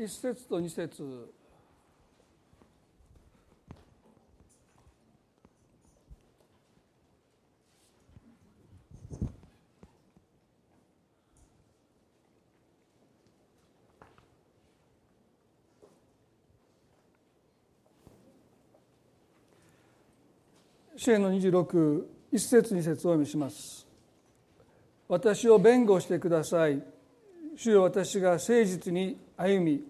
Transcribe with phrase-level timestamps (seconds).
[0.00, 1.30] 1節と2節。
[20.96, 23.86] 支援の26一節二節をお読みします。
[25.08, 26.82] 私を弁護してください。
[27.54, 29.82] 主よ私が誠実に歩み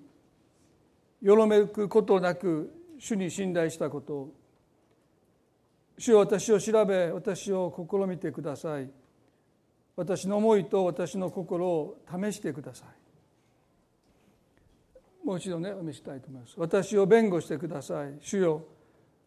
[1.21, 4.15] よろめくことなく主に信頼したこと。
[4.15, 4.33] を
[5.99, 8.89] 主よ私を調べ私を試みてください。
[9.97, 12.87] 私の思いと私の心を試してくださ
[15.25, 15.27] い。
[15.27, 16.55] もう一度ねお見せしたいと思います。
[16.57, 18.19] 私を弁護してください。
[18.21, 18.65] 主よ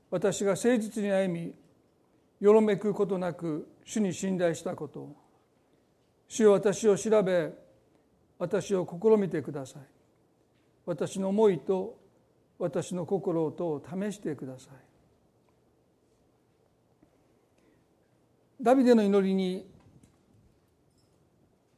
[0.10, 1.54] 私が誠実に歩み
[2.40, 5.10] よろめくことなく主に信頼したこと。
[6.30, 7.52] 主よ私を調べ
[8.40, 9.82] 私を試みてください。
[10.86, 11.98] 私の思いと
[12.60, 14.74] 私の心と試してください
[18.62, 19.66] ダビデの祈りに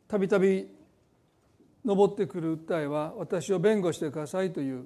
[0.08, 0.68] たびたび
[1.84, 4.86] 登ってくる訴えは私を弁護してくださいという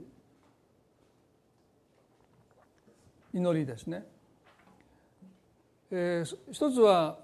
[3.33, 4.05] 祈りですね。
[5.91, 7.19] えー、一つは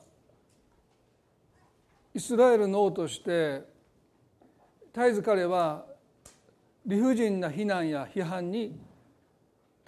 [2.13, 3.63] イスラエルの王として
[4.93, 5.85] 絶えず彼は
[6.86, 8.80] 理不尽な非難や批判に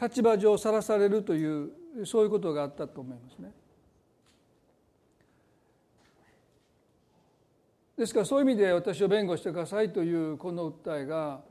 [0.01, 1.71] 立場上さらされるという
[2.05, 3.51] そういうことがあったと思いますね。
[7.97, 11.41] ですからそういう意味で私を弁護してくださいというこの訴えが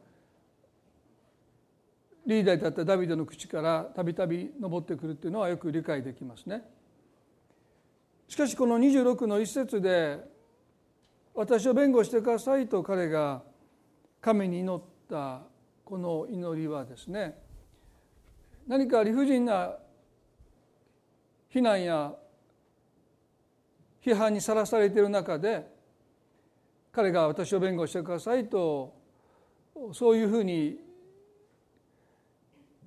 [2.24, 6.62] リーダーだったダビデの口からたびたび上ってくるというのはよく理解できますね。
[8.28, 10.18] しかしこの26の一節で
[11.34, 13.42] 私を弁護してくださいと彼が
[14.20, 15.42] 神に祈った
[15.84, 17.38] この祈りはですね
[18.66, 19.76] 何か理不尽な
[21.48, 22.12] 非難や
[24.04, 25.66] 批判にさらされている中で
[26.92, 28.94] 彼が私を弁護してくださいと
[29.92, 30.78] そういうふうに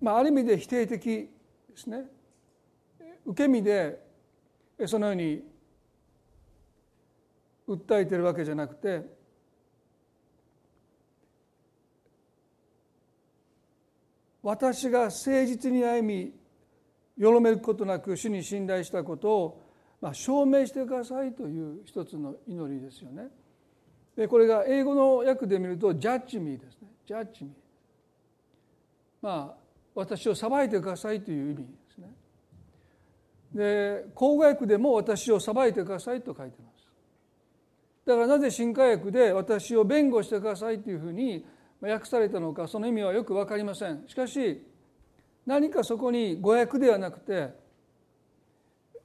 [0.01, 1.30] まあある意味で否定的で
[1.75, 2.06] すね。
[3.25, 4.00] 受け身で
[4.86, 5.44] そのように
[7.68, 9.03] 訴えてるわけじゃなくて
[14.41, 16.33] 私が誠実に歩み
[17.17, 19.61] よろめることなく主に信頼したことを、
[20.00, 23.27] まあ、証明してくださいという一つの祈りですよね。
[24.16, 27.53] でこれが英語の訳で見ると「ジャッジミー」ですね「ジャッジミー」
[29.22, 29.63] まあ
[29.95, 31.63] 私を裁いてくださいという意味で
[31.94, 32.13] すね。
[33.53, 36.88] で口語訳でも私を裁いてくださいと書いてます
[38.06, 41.45] だからなぜ新科学で私を弁護してくださいというふうに
[41.81, 44.62] 訳されたのかその意味はよく分かりませんしかし
[45.45, 47.50] 何かそこに語訳ではなくて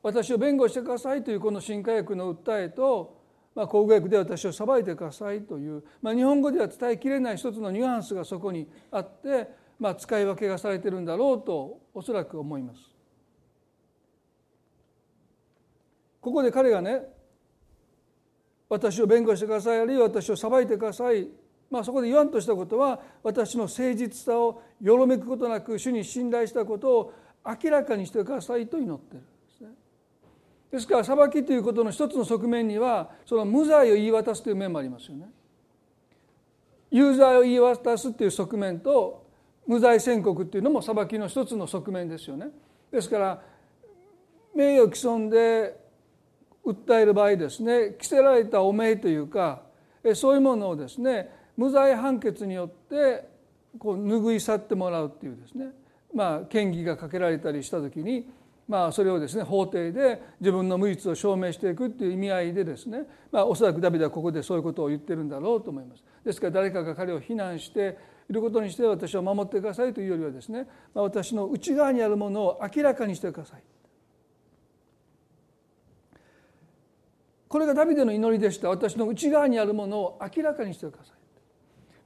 [0.02, 3.22] 私を弁護してくださいというこの新科学の訴えと、
[3.54, 9.48] まあ、口語訳で私を裁いてくださいという、まあ、日本語では伝えきれない一つのニュアンスがそこにあって、
[9.78, 12.94] まあ、使い分けがされてるんだろうとおそらく思います。
[16.20, 17.02] ここで彼がね
[18.68, 21.28] 私を弁護してくださいあるいは私を裁いてください
[21.74, 27.12] まあそこで言わんとしたことは私の誠実さをよろめくことなく主に信頼したことを
[27.44, 29.26] 明らかにしてくださいと祈ってるんで
[29.58, 29.70] すね。
[30.70, 35.26] ですから裁きということの一つの側面にはその無罪を言い渡すという面もありますよね。
[36.92, 39.26] 有罪を言い渡すという側面と
[39.66, 42.50] 無罪宣告っていうのも裁きの一つの側面ですよね。
[42.92, 43.42] ですから
[44.54, 45.76] 名誉毀損で
[46.64, 49.62] 訴える場合ですね着せられた汚名というか
[50.14, 53.28] そういうものをですね無罪判決によって
[53.78, 55.72] こう拭い去ってもらうっていうですね。
[56.14, 58.28] まあ嫌疑がかけられたりした時に
[58.68, 66.04] まあそれをですね法廷で自分の無実を証明していくっていう意味合いでですねまあおそらくダビデはここでそういうことを言ってるんだろうと思います。
[66.24, 67.98] ですから誰かが彼を非難して
[68.30, 73.62] いることにして私を守ってくださいというよりはですねまあ私の内側にあるものを明らかにしてください。
[77.48, 78.68] これがダビデの祈りでした。
[78.68, 81.16] 私の内側にあるものを明らかにしてください、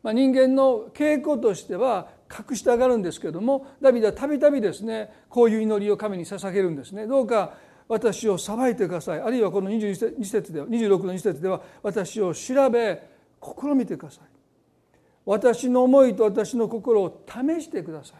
[0.09, 7.07] まあ、人間の傾向としては隠したがるんですけどもダビデはたびたびですねこういう祈りを神に捧げるんですね。
[7.07, 7.53] どうか
[7.89, 9.21] 私を裁いてください。
[9.21, 13.03] あるいはこの22節では26の2節では私を調べ
[13.43, 14.25] 試みてください。
[15.27, 18.15] 私の思いと私の心を試してくださ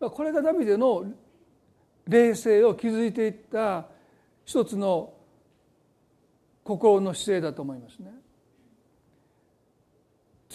[0.00, 0.10] い。
[0.10, 1.12] これがダビデの
[2.08, 3.86] 冷静を築いていった
[4.44, 5.12] 一つの
[6.64, 8.17] 心の姿勢だと思いますね。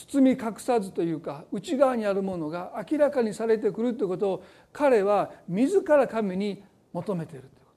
[0.08, 7.72] 包み隠さずというか内側にあるものが明らかにされてくるということを彼は自ら神に求めているというこ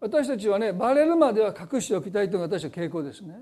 [0.00, 0.26] とです。
[0.26, 3.36] 私たちはねバレるまでは隠しておきたいというのが私は傾向ですね。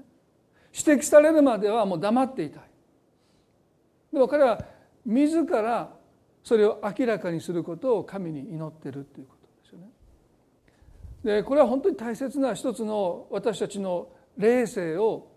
[0.72, 2.62] 指摘されるまではもう黙っていたい。
[4.12, 4.60] でも彼は
[5.04, 5.90] 自ら
[6.42, 9.90] それを明らかにすることを神に祈っているということですよね。
[11.24, 15.30] でこれは本当に大切な一つの私たちの霊性を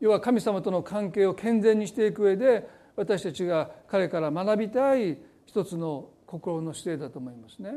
[0.00, 7.72] 要は神様との関係を健全にしていく上で私たちが彼から学びたい一つの心の姿勢だと思いますね。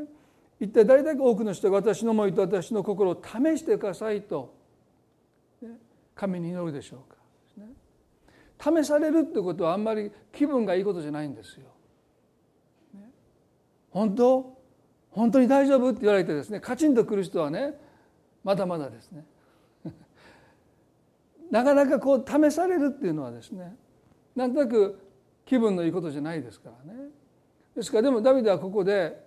[0.60, 4.54] 一体誰だけ多くの人が私の思いと私の心を試してくださいと
[6.14, 7.16] 神に祈るでしょうか。
[8.82, 11.66] 試されるってことはあんまり気分がいいことじゃないんですよ。
[13.90, 14.56] 本当？
[15.10, 15.90] 本当に大丈夫？
[15.90, 17.74] って言われてですねカチンとくる人はね
[18.44, 19.24] まだまだですね
[21.52, 23.76] なかなかこう試されるっていうのはですね
[24.34, 24.98] なんとなく
[25.44, 26.98] 気分のいいことじゃないですからね。
[27.76, 29.22] ですからでもダビデはここで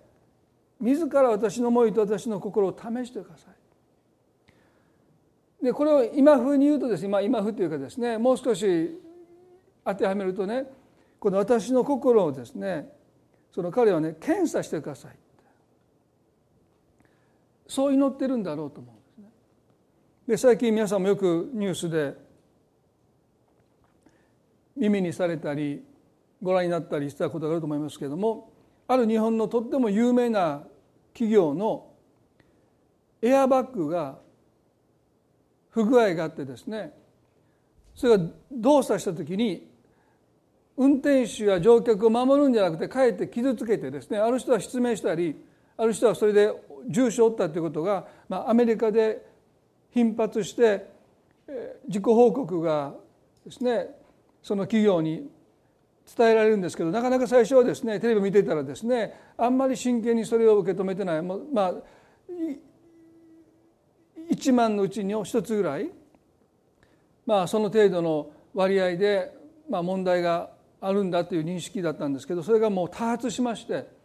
[0.80, 3.46] 自ら私の思いと私の心を試してくださ
[5.60, 5.64] い。
[5.64, 9.00] でこれを今風に言うとですね、まあ、今風というかですねもう少し
[9.84, 10.64] 当てはめるとね
[11.20, 12.88] この私の心をですね
[13.54, 15.16] その彼はね検査してください
[17.68, 18.95] そう祈ってるんだろうと思う。
[20.26, 20.36] で。
[20.36, 22.14] 最近皆さんもよくニュースで
[24.76, 25.82] 耳にされたり
[26.42, 28.50] ご覧になったりしたことがあると思いますけれども
[28.88, 30.62] ある日本のとっても有名な
[31.12, 31.88] 企業の
[33.22, 34.18] エアバッグが
[35.70, 36.92] 不具合があってですね
[37.94, 39.66] それが動作した時に
[40.76, 45.36] 運転手や乗客を守るんじゃなくてかえって傷つけてですねある人は失明したり
[45.78, 46.52] ある人はそれで
[46.88, 49.35] 重傷を負ったということが、まあ、アメリカで
[49.96, 50.90] 頻発して
[51.88, 52.92] 自己報告が
[53.46, 53.88] ですね
[54.42, 55.30] その企業に
[56.14, 61.22] 伝えられるんですけどなかなか最初はですねテレビ見てたらですねあんまり真剣にそれを受け止めてない。
[61.22, 61.72] まあ
[64.30, 65.90] 1万のうちに1つぐらい
[67.24, 69.32] まあその程度の割合で
[69.70, 70.50] まあ問題が
[70.82, 73.95] あるんだという認識だったんですけどそれがもう多発しまして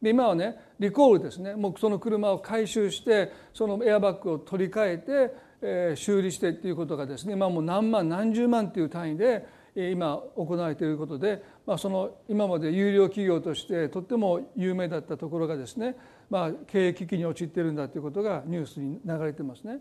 [0.00, 15.96] で今はねリコールですねもうその車を回収してそのエアバッグを取り替えて、えー、修理してっていうことがですね今もう何万何十万っていう単位で今行われていることで、まあ、その今まで有料企業としてとっても有名だったところがですね、
[16.30, 19.78] まあ、経営危機に陥っているんだということがニュースに流れてますね。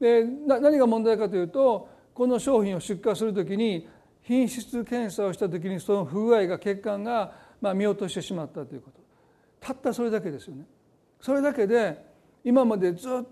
[0.00, 3.88] で何が問題かというとこの商品を出荷するときに
[4.22, 9.03] 品質検査をした時にその不具合が血管がまあ見落としてしまったということ
[9.64, 10.66] たったそれだけですよね。
[11.20, 12.04] それだけで
[12.44, 13.22] 今までずっ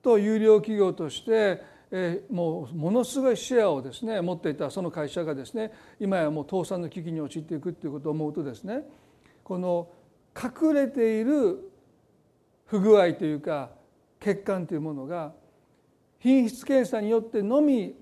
[0.00, 8.82] と有料企業としてえ、もうものすごいシェアをですね持っていたその会社がですね今やもう倒産の危機に陥っていくっていうことを思うとですね
[9.42, 9.88] この
[10.36, 11.58] 隠れている
[12.66, 13.70] 不具合というか
[14.20, 15.32] 欠陥というものが
[16.20, 17.96] 品質検査によってのみ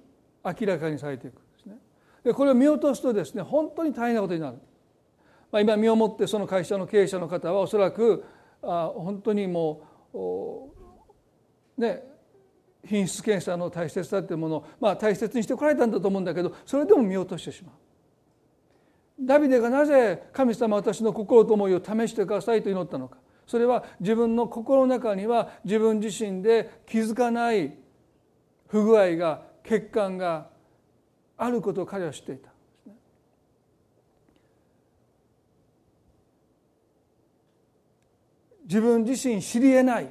[0.45, 1.77] 明らかにされていくんですね
[2.25, 4.59] でこれを見落とすとですね本当に大変なことになる、
[5.51, 8.25] まあ、今身をもってその会社の経営者の方はおそらく
[8.63, 10.73] あ本当にも
[11.77, 12.03] うね
[12.85, 17.75] 品質検査の大切さっていうものを、まあ、大切にしてこられたんだと思うんだけどそれでも見落としてしまう。
[19.21, 27.75] ダビデがなぜ神様私の心と思いを試してくださいと祈ったのかそれは自分の心の中には自分自身で気づかない
[28.69, 30.49] 不具合が欠陥が
[31.37, 32.48] あることを彼は知っていた
[38.69, 40.09] 自分自身知りえない、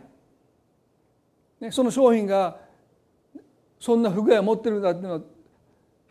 [1.62, 2.58] ね、その商品が
[3.80, 5.22] そんな不具合を持ってるんだっていうのは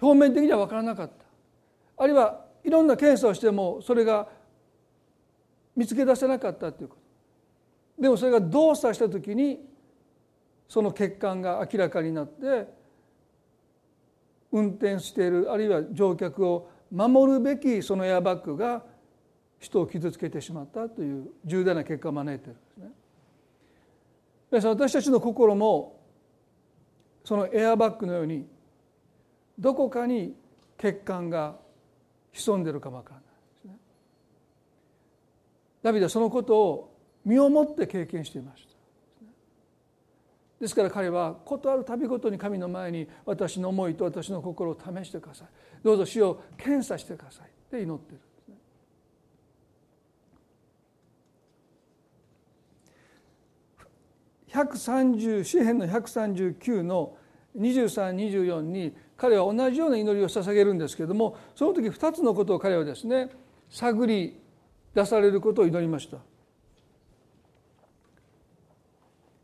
[0.00, 1.15] 表面的には分からなかった。
[1.99, 4.29] あるいはいろんな検査をしてもそれが
[5.75, 6.97] 見つけ出せなかったというこ
[7.97, 8.03] と。
[8.03, 9.59] でもそれが動作した時に
[10.69, 12.69] その欠陥が明らかになって
[14.53, 18.85] 運転しているあるいは乗客を守るべきそのエアバッグが
[19.58, 22.62] 人を傷つけてしまったという重大な結果を招いているんで
[24.60, 24.70] すね。
[24.70, 26.00] 私たちの心も
[27.25, 28.46] そのエアバッグのように
[29.58, 30.34] どこかに
[30.76, 31.56] 欠陥が
[32.32, 33.76] 潜んでいるかもわからないですね。
[35.82, 38.76] ダビデはそのことを身をもって経験していました。
[40.60, 45.48] ですから彼は事ある度ごとに神の前に私の思いと私の心を試してください
[45.82, 48.54] どうぞ死を検査してくださいって祈ってるんですね
[54.53, 57.17] 130詩篇の139の
[57.59, 63.31] 2324に彼は同じような祈りを捧げるんですけれどもその時2つのことを彼はですね
[63.71, 64.38] 探り
[64.95, 66.19] 出されることを祈りました。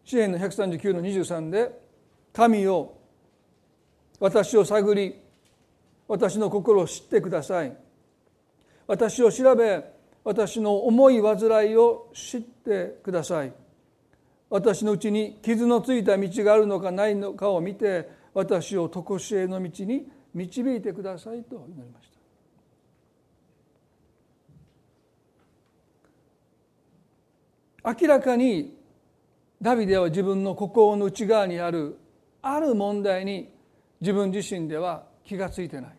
[0.04, 1.80] 詩篇の139の23で
[2.32, 2.92] 「神よ
[4.20, 5.16] 私を探り
[6.06, 7.74] 私の心を知ってください」
[8.86, 9.82] 「私を調べ
[10.24, 13.52] 私の重い患いを知ってください」
[14.52, 22.10] 「私のうちに傷のついた道があるのかないのかを見て私を常しえの道に導いてください」と祈りまし
[27.82, 27.94] た。
[28.02, 28.76] 明らかに
[29.62, 31.96] ダビデは自分の心の内側にある
[32.42, 33.48] ある問題に
[34.02, 35.96] 自分自身では気が付いてない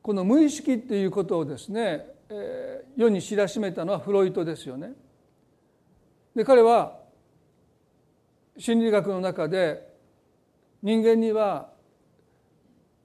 [0.00, 5.03] この無意識っていうことをですね、えー、世に知らしめたのはフロイトですよね。
[6.34, 6.98] で彼は
[8.58, 9.88] 心理学の中で
[10.82, 11.70] 人間には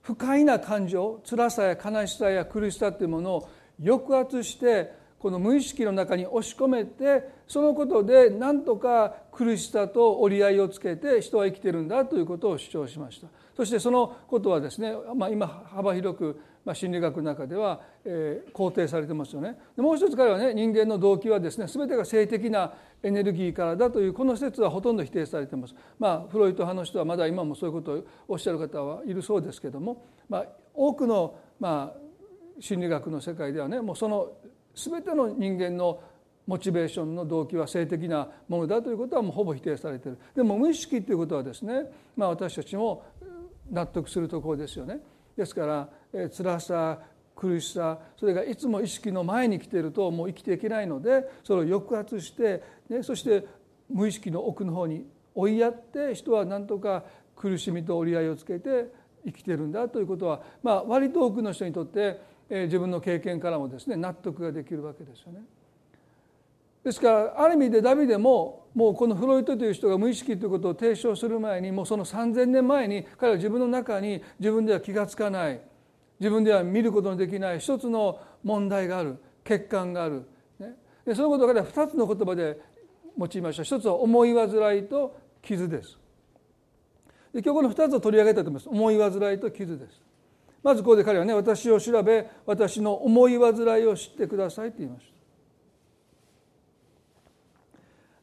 [0.02, 3.50] 不快な感情辛さや悲しさや苦しさっていうものを
[3.84, 13.28] 抑圧してこの無意識の中に押し込めてそのことで何とか苦しさと折り合いをつけて人は生きてるんだということを主張しました。
[13.56, 16.40] そしてそのことはですね、まあ、今幅広く
[16.74, 19.58] 心理学の中では、え、肯定されてますよね。
[19.76, 25.76] もう一つ彼はね人間の動機はですね全てが性的なエネルギーからだというこの説はほとんど否定されてます。
[25.98, 32.00] まあフロイト派の人はまだ今もそういうことをおっしゃる方はいるそうですけども、まあ、多くのまあ
[32.60, 34.32] 心理学の世界ではねもうその
[34.76, 36.02] 全ての人間の
[36.46, 41.84] モチベーションの動機は性的なものだということはもうほぼ否定されてるでも無意識ということはですね、
[42.18, 43.04] まあ、私たちも
[43.72, 45.00] 納得するところですよね。
[45.38, 47.00] ですからえ辛さ
[47.40, 53.46] 苦しさそれがいつも意識の前に来てるともう生きていけないのでそれを抑圧して、ね、そして
[53.90, 57.06] 無意識の奥の方に追いやって人は何とか
[57.38, 58.92] 苦しみと折り合いをつけて
[59.26, 62.20] 生きてるんだということは、まあ、割と多くの人にとって
[62.50, 65.42] え自分の経験からもですね納得ができるわけですよね。
[66.84, 75.62] ですからある意味でダビデももうこのフロイトという人が無意識ということを提唱する前にもうその3,000年前に彼は自分の中に自分では気が付かない
[76.20, 80.26] 自分では見ることのできない一つの問題がある欠陥がある、
[80.60, 82.60] ね、でそのことを彼は2つの言葉で
[83.18, 83.64] 用いました。
[83.64, 85.98] 一つは思い煩いと傷です。
[87.34, 88.70] で今日この2つを取り上げたいと思います。
[88.70, 90.02] 思い煩いと傷です。
[90.62, 95.14] まずここで彼はね私を調べ私の思い煩いを知ってくださいと言いました。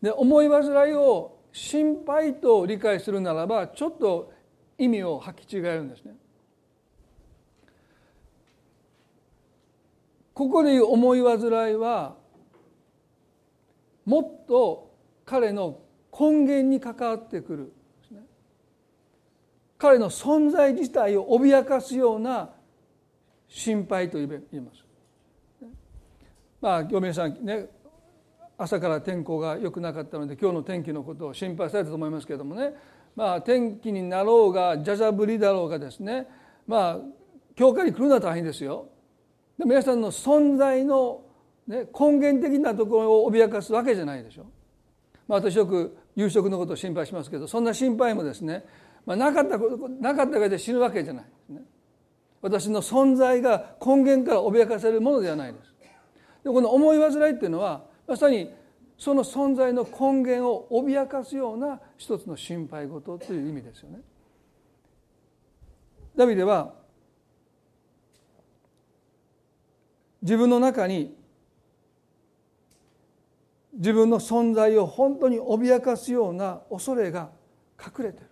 [0.03, 4.33] で思い煩いを心配と理解するならばちょっと
[4.79, 6.15] 意味を履き違えるんですね。
[10.37, 12.15] ここでいう思い煩いは
[14.05, 14.93] もっと
[15.25, 15.81] 彼の
[16.13, 17.73] 根源に関わってくる
[19.79, 22.51] 彼の存在自体を脅かすような
[23.49, 24.85] 心配と言います。
[26.61, 27.71] まあ嫁さんね
[28.59, 32.75] 朝から天候が良くなかったので今日の天気のことを心配されたと思いますけれどもね
[33.15, 36.27] まあ天気になろうがじゃじゃ降りだろうがですね
[36.67, 36.99] まあ
[37.55, 38.91] 教会に来るのは大変ですよ。
[39.59, 41.23] で皆さんの存在の、
[41.67, 44.45] ね、根源的なところを脅かすわけじゃないでしょ。
[45.27, 48.65] まあ、私よく夕食のことを心配しますけどそんな心配もですね
[49.07, 51.25] まあ、なかったなかった上で死ぬわけじゃない。
[51.25, 51.63] ですね
[52.43, 55.75] 私の存在が根源から脅かされるものではないです。
[56.45, 58.51] でこの思い煩いっていうのはまさに
[58.99, 64.01] その存在の根源を脅かすような一つの心配事という意味ですよね。
[66.17, 66.75] ダビデは
[70.27, 71.17] 自分の中に
[73.75, 77.31] 自分の存在を本当に脅かすような恐れが
[77.81, 78.27] 隠れてる。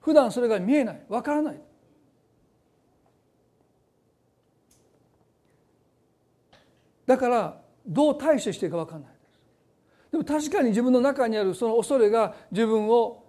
[0.00, 1.02] 普段それが見えない。
[1.10, 1.60] わからない。
[7.04, 9.10] だからどう対処していいか分かんない。
[9.10, 13.22] ですでも確かに自分の中にあるその恐れが自分を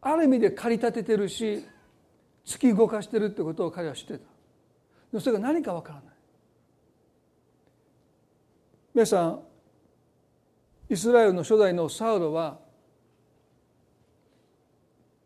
[0.00, 1.66] ある意味で駆り立ててるし
[2.46, 4.33] 突き動かしてるってことを彼は知ってた。
[5.14, 6.14] もそれが何か分からない。
[8.94, 9.40] 皆さん
[10.88, 12.58] イスラエルの初代のサウロは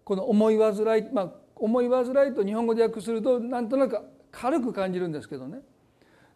[0.04, 3.98] この思い煩い、まあ、思い煩いと日本語で訳するとなんとなく
[4.30, 5.60] 軽く感じるんですけどね。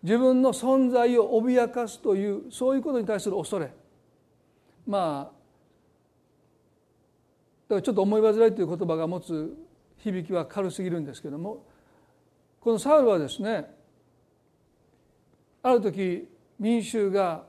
[0.03, 3.73] 自分の存在を脅かすというそういうことに対する恐れ。
[4.87, 5.43] まあ
[7.69, 9.57] だからちょっと思い煩いという言葉が持つ
[9.99, 11.65] 響きは軽すぎるんですけども
[12.63, 13.67] このサウルはですね
[15.65, 16.29] ある時
[16.61, 17.43] 民衆が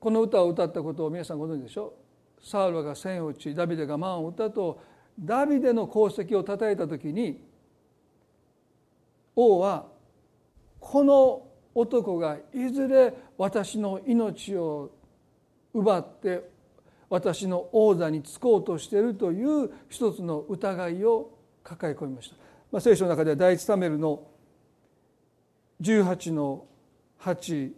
[0.00, 1.94] この歌を歌ったことを皆さんご存知でしょ
[2.42, 2.46] う？
[2.46, 4.80] サウルが千を打ちダビデが万を打ったと
[5.18, 7.40] ダビデの功績をたたえた時に
[9.36, 9.86] 王は
[10.80, 14.90] この男がいずれ私の命を
[15.72, 16.50] 奪って
[17.08, 21.30] 私の王座に就こうとしているという一つの疑いを
[21.62, 22.36] 抱え込みました、
[22.74, 24.20] まあ、聖書の中では第一サメルの
[25.80, 26.64] 18の
[27.20, 27.70] 89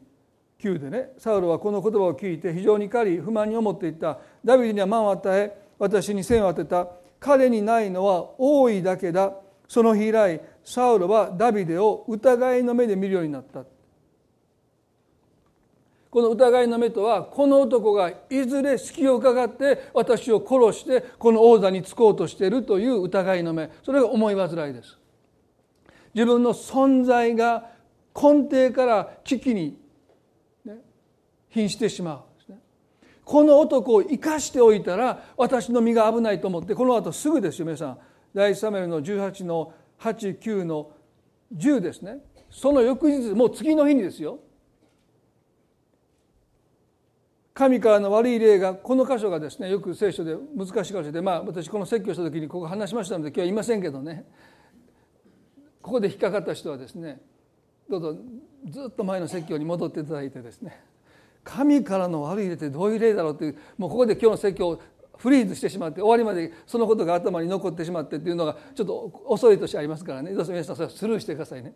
[0.78, 4.18] でねサウロはこの言葉を聞いて非常に怒り不満に思っていた。
[4.42, 6.88] ダビデには満を与え私に線を当てた。
[7.20, 9.34] 彼にないのは多いだけだ。
[9.68, 13.66] その日以来サウロはダビデを疑いの目で見るようになった。
[16.16, 23.70] この疑いの目とはこの男がいずれ隙を伺って私を殺してこの王座に就こうとしているという疑いの目。
[23.82, 24.99] それが思い煩いです。
[26.14, 27.66] 自分の存在が
[28.14, 29.78] 根底から危機に、
[30.64, 30.76] ね、
[31.50, 32.61] 瀕してしまう、ね、
[33.23, 37.99] この男を生かしておいたら私の身が危ないと思ってこの後すぐですよ皆さん。
[38.35, 40.92] 第一サメルの18の89の
[41.54, 42.20] 10ですね。
[42.49, 44.38] その翌日もう次の日にですよ。
[47.56, 54.26] 神からの悪い例がこの箇所がですねよく聖書で難しい箇所でまあ私この説教した時にここ話しましたので今日は言いませんけどね。
[55.80, 57.18] ここで引っかかった人はですね
[57.88, 58.16] どうぞ
[58.68, 60.78] ずっと前の説教に戻っていただいてですね。
[61.44, 64.82] 神からの悪い例ってどういう例だろうっていうもうここで今日の説教を
[65.16, 70.34] フリーズしてしまって終わりまでそのことが頭に残ってしまってっていうのがちょっと恐れとしてありますからね。
[70.34, 71.72] どうぞ皆さんそれはスルーしてくださいね。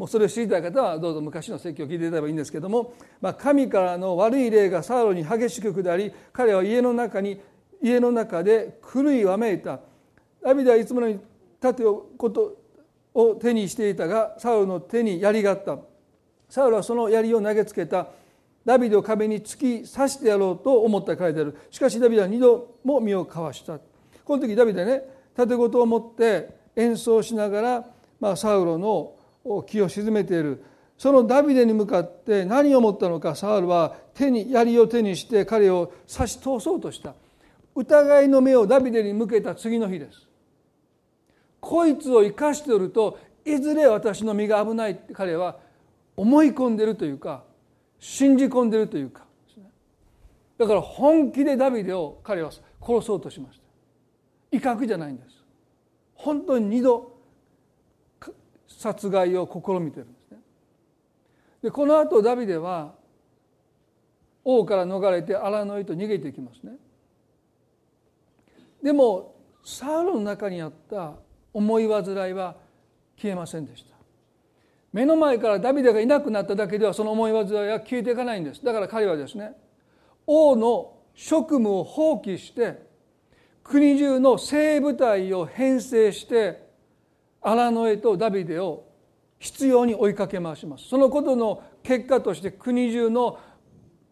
[0.00, 7.38] もうそれを知りたい方はどうぞ昔の説教を聞いていただければいいんですけども、まあ、神からの悪い霊がサウロに激しく下り彼は家の中に
[7.82, 9.78] 家の中で狂いわめいた。
[10.42, 11.22] ダビデはいつものように
[11.60, 12.56] 盾をこと
[13.12, 15.76] を手にしていたがサウロの手に槍があった。
[16.48, 18.08] サウロはその槍を投げつけた。
[18.64, 21.54] ダビデを壁に突き刺してやろうと思った書いてある。
[21.70, 23.78] しかしダビデは二度も身をかわした。
[24.24, 25.02] この時ダビデね
[25.36, 27.84] 盾事を持って演奏しながら、
[28.18, 29.19] まあ、サウロの
[29.66, 30.64] 気を沈めている。
[30.98, 37.14] そのダビデに向かって何を思ったのかサウルは手に槍を手にして彼を差し通そうとした。
[37.74, 40.28] 疑いの目をダビデに向けた次の日です。
[41.60, 45.58] こいつを生かしておるといずれ私の身が危ないって彼は
[46.16, 47.44] 思い込んでるというか
[47.98, 49.24] 信じ込んでるというか。
[50.58, 52.50] だから本気でダビデを彼は
[52.82, 54.56] 殺そうとしました。
[54.56, 55.42] 威嚇じゃないんです。
[56.14, 57.19] 本当に二度
[58.80, 60.38] 殺害を試みてるんですね。
[61.64, 62.94] でこの後ダビデは
[64.42, 66.72] 王から逃れて荒野へと逃げていきますね。
[68.82, 71.12] でもサウルの中にあった
[71.52, 72.56] 思い煩いは
[73.20, 73.94] 消えませんでした。
[74.94, 78.64] 目の前からダビデがいなくなっただけではその思い煩いは消えていかないんです。
[78.64, 79.52] だから彼はですね
[80.26, 82.82] 王の職務を放棄して
[83.62, 86.69] 国中の精部隊を編成して
[87.40, 88.84] 荒野へとダビデを
[89.38, 90.88] 必要に追いかけ回します。
[90.88, 93.38] そのことの結果として国中の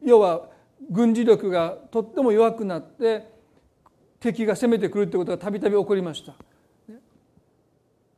[0.03, 0.49] 要は
[0.91, 3.29] 軍事力がとっても弱くなって
[4.21, 6.35] 敵が攻めてくるってことがたびたび起こりました。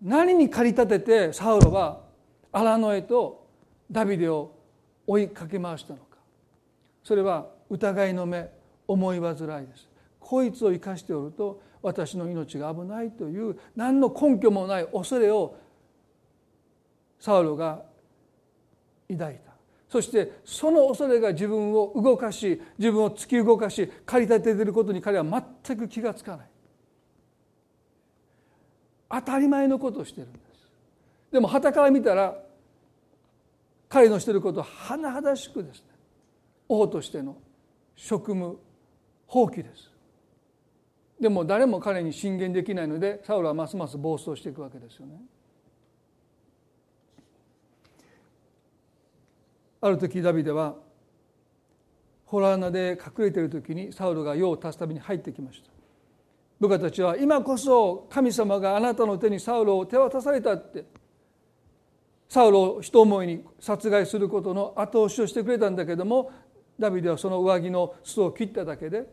[0.01, 2.01] 何に駆り立ててサウロは
[2.53, 3.46] 荒野へと
[3.90, 4.53] ダビデを
[5.07, 6.16] 追いかけ回したのか。
[7.03, 8.51] それは疑いの目
[8.87, 9.88] 思い煩いです。
[10.18, 15.57] こいつを生かしておると私の命が危ないという何の根拠もない恐れを
[17.19, 17.83] サウロが
[19.09, 19.51] 抱いた。
[19.88, 25.25] そしてその恐れが自分を動かし自分を突き動かし駆り立てていることに彼は
[25.64, 26.47] 全く気がつかない。
[29.11, 30.71] 当たり前のことをしてるんです。
[31.33, 32.40] でもはたから見たら
[33.88, 35.87] 彼のしていることは甚だしくですね。
[36.69, 37.37] 王としての
[37.97, 38.59] 職務
[39.27, 39.89] 放棄です。
[41.20, 45.20] でも誰も彼に進言できないのでサウルはますます暴走していくわけですよね。
[49.83, 50.76] ある時ダビデは
[52.26, 55.70] ホラー穴で隠れている時にサウルが用を足すために入ってきました
[56.61, 60.85] 部下たちは今こそ神様があなたの手にサウルを手渡されたって
[62.28, 66.30] サウルを一思いに殺害することの後押しをしてくれたんだけども
[66.78, 69.06] ダビデはその上着の裾を切っただけで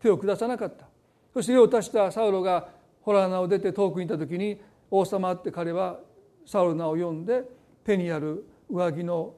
[0.00, 0.87] 手を下さなかった
[1.32, 2.68] そして用を足したサウロが
[3.02, 4.60] ホラー穴を出て遠くにいた時に
[4.90, 5.98] 王様って彼は
[6.46, 7.44] サウロの名を呼んで
[7.84, 9.34] 手にある上着の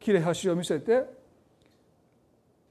[0.00, 1.04] 切れ端を見せて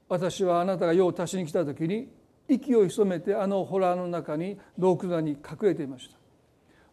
[0.08, 2.08] 私はあなたが用を足しに来た時に
[2.48, 6.16] 息を潜めてあのホラーの中に洞窟に隠れていました。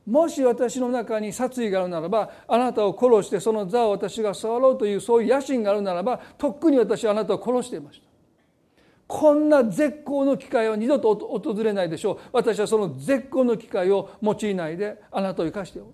[0.05, 8.14] もし私の中に殺意があるならばあなたを殺してその座を私が触ろうというそういう野心があるならばとっくに私はあなたを殺していました。
[9.07, 12.19] こんな絶好の機会は二度と訪れないでしょう。
[12.33, 15.91] 私はその絶好の機会を用いないであなたを生かしてよ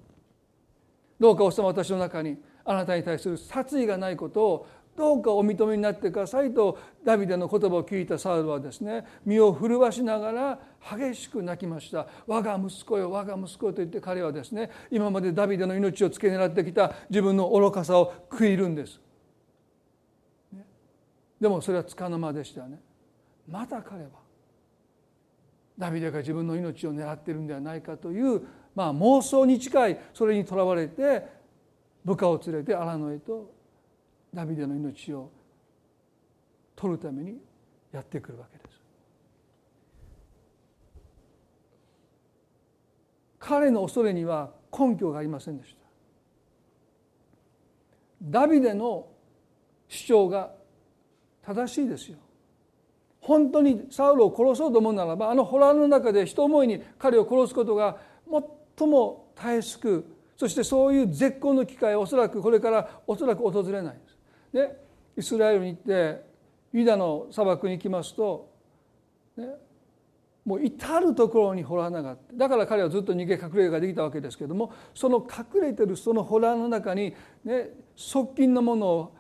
[1.20, 10.60] どうかおさま私の中にあなたに対する殺意がないことをどうかお認めになってくださいとダビデの言葉を聞いたサウルはですね身を震わしながら
[10.98, 12.08] 激しく泣きました。
[12.28, 19.00] 我が息子よ我が息子よと言って彼はですね今までダビデの命を付け狙ってきた自分の愚かさを食いるんです、
[21.40, 22.80] でもそれはつかの間でしたね。
[23.52, 24.10] また彼は
[25.78, 28.42] ダビデが自分の命を狙っているんではないかという、
[28.76, 31.26] まあ、妄想に近いそれにとらわれて
[32.06, 33.52] 部下を連れて荒野へと
[34.34, 35.30] ダビデの命を
[36.76, 37.38] 取るために
[37.92, 38.82] やってくるわけです。
[43.38, 45.82] 彼の恐れには根拠がありませんでした。
[48.22, 49.08] ダビデの
[49.90, 50.52] 主張が
[51.44, 52.18] 正しいですよ。
[53.22, 57.98] 本当にサウルを殺そうと思うならばあのホラーの中で人思いに彼を殺すことが
[58.78, 60.06] 最もたえしく
[60.36, 64.18] そしてそういう絶好の機会はおそらくこれからおそらく訪れないんです。
[64.52, 64.76] で
[65.18, 66.24] イスラエルに行って
[66.74, 68.50] ユダの砂漠に行きますと、
[69.38, 69.46] ね、
[70.44, 79.16] もう至る所にホラー穴があってだから彼はずっと逃げ隠れができたわけですけどもその隠れてるそのホラーの中に、ね、側近のものを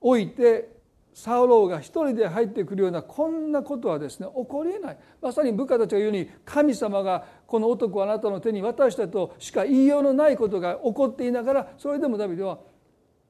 [0.00, 0.77] 置いて
[1.14, 4.98] サウローが一人で入ってくるようなこんなことはですね起こりえない。
[5.20, 12.58] まさに部下たちが言うように神様がこの男をあなたの手に渡したとしか言いようのないことが起こっていながらそれでもダビデは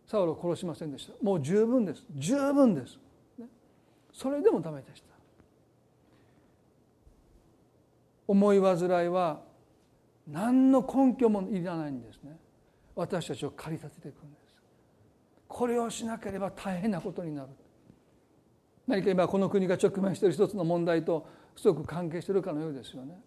[0.07, 1.13] サウロを殺しませんでした。
[1.23, 2.05] もう十分です。
[2.15, 2.99] 十分です、
[3.39, 3.47] ね。
[4.13, 5.09] それでもダメでした。
[8.27, 9.41] 思い煩いは
[10.27, 12.39] 何の根拠もいらないんですね。
[12.95, 14.57] 私たちを駆り立てていくんです。
[15.47, 17.49] これをしなければ大変なことになる。
[18.89, 23.21] 何か今この国が直面している一つの問題とすごく関係しているかのようですよね。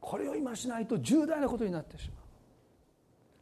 [0.00, 2.16] これを今しないと重大なことになってしまう。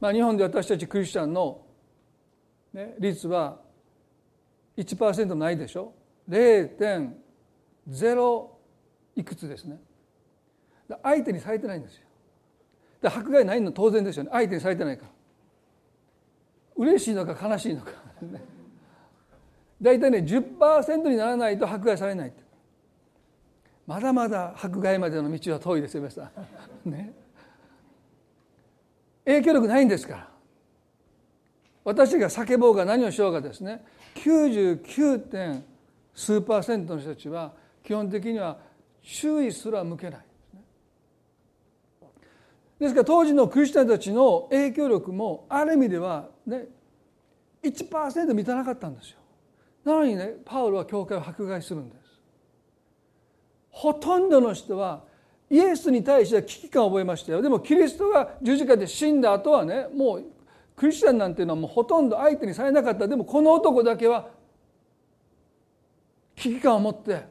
[0.00, 1.62] まあ、日本で私たちクリスチャンの、
[2.72, 3.58] ね、率は
[4.76, 5.94] 1%ないでしょ。
[6.28, 8.46] 0.0
[9.16, 9.80] いくつですね。
[11.02, 12.02] 相手にされてないんですよ。
[13.02, 14.30] 迫害ないの当然ですよね。
[14.32, 15.10] 相手にされてないから。
[16.76, 17.92] 嬉しいのか悲しいのか。
[19.84, 22.32] 大体ね10%にならないと迫害されない
[23.86, 26.30] まだまだ迫害までの道は遠いですよ皆さ
[26.86, 26.88] ん。
[26.90, 27.12] ね、
[29.26, 30.28] 影響力ないんですから
[31.84, 35.18] 私が叫ぼうが何をしようがですね 99.
[35.18, 35.62] 点
[36.14, 38.56] 数パーセントの人たちは基本的には
[39.02, 40.62] 注意すら向けないですね。
[42.78, 46.68] ですから当時のクリスチャンたちの影響力もある意味ではね
[47.62, 49.18] 1%満たなかったんですよ。
[49.84, 52.04] なのにねパウロは教会を迫害するんです。
[53.70, 55.02] ほとんどの人は
[55.50, 57.42] イエスに対しては危機感を覚えましたよ。
[57.42, 60.24] でもキリストが十字架で死んだ後はねもう
[60.74, 63.06] クリスチャンなんていうのはもうほとんど相手にされなかった。
[63.06, 64.28] でもこの男だけは
[66.36, 67.22] 危機感を持って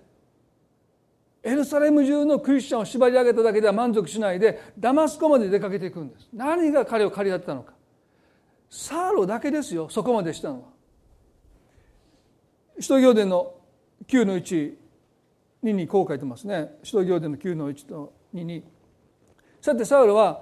[1.41, 6.29] エルサレム中のクリスチャンを縛り上げただけでは満足しないでダマスコまで出かけていくんです。
[6.33, 7.73] 何が彼を駆り立てたのか。
[8.69, 10.72] サーロだけですよそこまでしたのは。
[12.79, 13.53] 使徒行伝の
[14.07, 14.73] 9の1
[15.63, 16.75] ににこう書いてますね。
[16.83, 18.63] 使徒行伝の9の1と2に
[19.61, 20.41] さてサウルは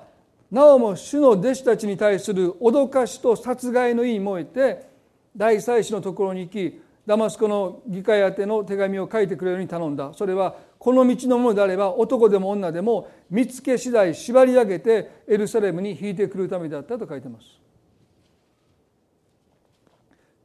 [0.50, 4.90] なおも主の弟子たちに対する脅かしと殺害の意に燃えて
[5.38, 10.12] 大祭司のところに行きダマスコの議会宛ての手紙を書いてくれるように頼んだ。
[10.14, 17.46] それはこの道のものであれば男でも女でも見つけ次第縛り上げてエルサレムに引いてくるためだったと書いてます。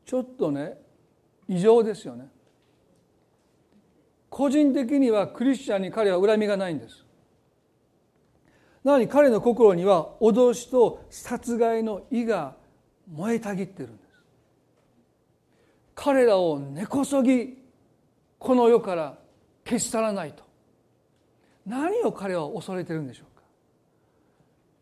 [0.05, 0.79] ちょっとね
[1.49, 2.29] 異常ですよね。
[4.29, 7.05] 個人的にはクリスチャンに彼は恨みがないんです。
[8.85, 12.55] なのに彼の心には脅しと殺害の意が
[13.11, 14.07] 燃えたぎってるんです。
[15.95, 17.59] 彼らを根こそぎ
[18.39, 19.19] この世から
[19.65, 20.45] 消し去らないと。
[21.65, 23.25] 何を彼は恐れてるんでしょ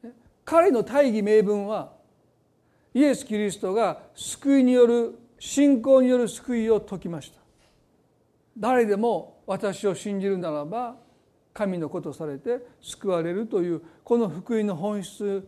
[0.02, 0.14] うか。
[0.44, 1.92] 彼の大義名分は
[2.92, 7.38] イエス・キリストが救いによる信仰による救いを説きました。
[8.56, 10.96] 誰でも私を信じるならば
[11.52, 15.46] 神のことされて救われるというこの福音の本質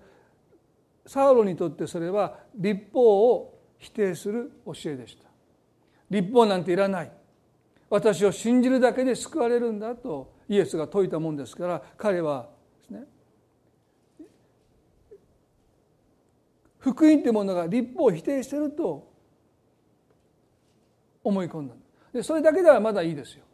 [1.07, 5.25] サウロにとってそれは立法を否定する教えでした。
[6.11, 7.11] 立法なんていらない。
[7.89, 13.05] 私を信じるだけで救われるんだとイエスが説いたもんですから彼はですね
[16.81, 19.16] 福音というものが立法を否定していると
[21.27, 21.75] 思い込んだ
[22.12, 23.45] でそれだけではまだいいですよ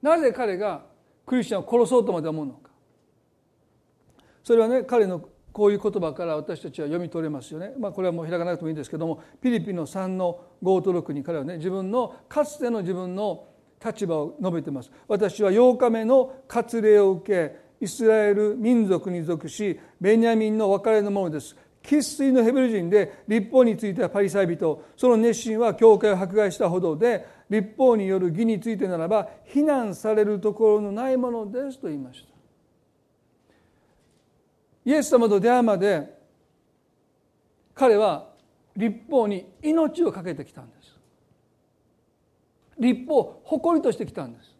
[0.00, 0.84] なぜ彼が
[1.26, 2.70] クリスチャンを殺そうとまで思うのか
[4.44, 7.74] それはね彼のこういう言葉から私たちは読み取れますよね。
[7.78, 13.46] まあ、これはもう開かなくてもいいんですけどもピリピの3の5と6に彼はね自分のかつての自分の
[13.82, 14.90] 立場を述べてます。
[15.06, 21.56] 私は8日目の割礼を受けイスラエル民族に属しベニヤミンの別れのものです。
[21.84, 32.34] 生粋のヘブル人で立法についてはパリサイ人その熱心は教会を迫害したほどで立法による義についてならば非難されるところのないものですと言いました。
[34.86, 36.14] イエス様と出会うまで
[37.74, 38.28] 彼は
[38.76, 40.98] 立法に命を懸けてきたんです
[42.78, 44.53] 立法を誇りとしてきたんです、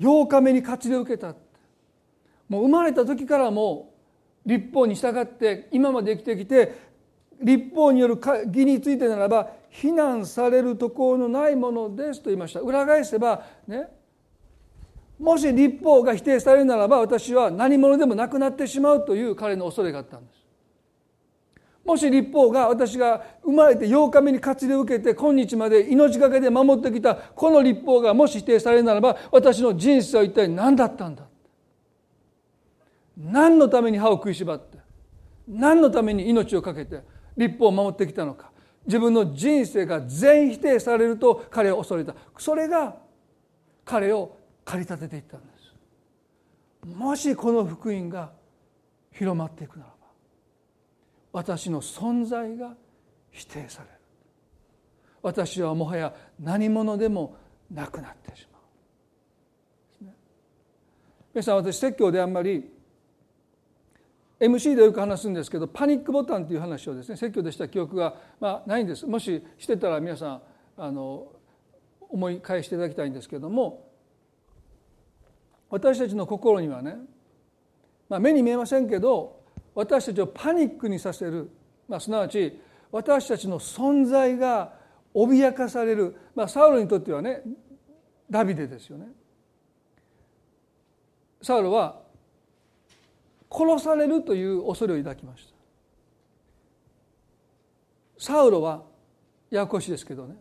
[0.00, 1.34] 8日目に勝ちで受けた
[2.48, 3.94] もう生まれた時からも
[4.44, 6.94] う立法に従って今まで生きてきて
[7.42, 12.60] 立法による義についてならば非難されるところのないものですと言いました。
[12.60, 13.88] 裏返せばね。
[15.18, 20.43] もし立法が否定されるならば私は何者でもなくなってしまうという彼の恐れがあったんです。
[21.84, 31.24] もし立法が私が生まれて8日目に活で受けて今日まで命がけで守ってきたこの立法がもし否定されるならば私の人生は一体何だったんだ？
[33.16, 34.78] 何のために歯を食いしばって
[35.46, 37.02] 何のために命を懸けて
[37.36, 38.50] 立法を守ってきたのか。
[38.86, 42.14] 自分の人生が全否定されると彼は恐れた。
[42.38, 42.96] それが
[43.84, 45.46] 彼を駆り立てていったんで
[46.82, 46.88] す。
[46.96, 48.32] もしこの福音が
[49.12, 50.03] 広まっていくならば
[51.34, 52.74] 私の存在が
[53.32, 53.94] 否定される。
[55.20, 57.36] 私はもはや何者でも
[57.72, 58.58] なくなってしま
[60.08, 60.12] う、
[61.34, 62.70] 皆さん私説教であんまり
[64.38, 69.04] MC でよく話すんですけどパニックボタンという話をですね説教でした記憶が、まあ、ないんです。
[69.04, 70.42] もししてたら皆さん
[70.76, 71.32] あの
[72.10, 73.90] 思い返していただきたいんですけども
[75.68, 76.96] 私たちの心にはね、
[78.08, 79.43] まあ、目に見えませんけど
[79.74, 81.50] 私たちをパニックにさせる、
[81.88, 82.60] まあ、すなわち
[82.92, 84.72] 私たちの存在が
[85.14, 87.42] 脅かされる、まあ、サウロにとってはね
[88.30, 89.08] ダビデですよね。
[91.42, 92.00] サウロは
[93.50, 95.54] 殺されるという恐れを抱きました。
[98.18, 98.82] サウロは
[99.50, 100.36] ややこしいですけどね。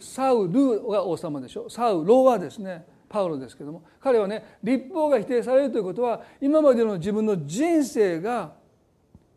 [0.00, 1.70] サウルが王様でしょ。
[1.70, 3.82] サウロはですねパウロですけども。
[4.00, 8.52] 彼はね立法が否定されるということは今までの自分の人生が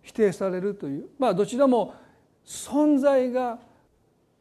[0.06, 1.96] 否定されるというまあどちらも
[2.46, 3.58] 存在が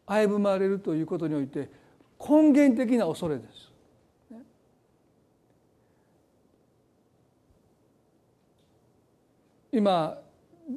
[0.07, 1.71] 危ぶまれるということにおいて
[2.21, 3.73] 根源的な恐れです。
[9.73, 10.19] 今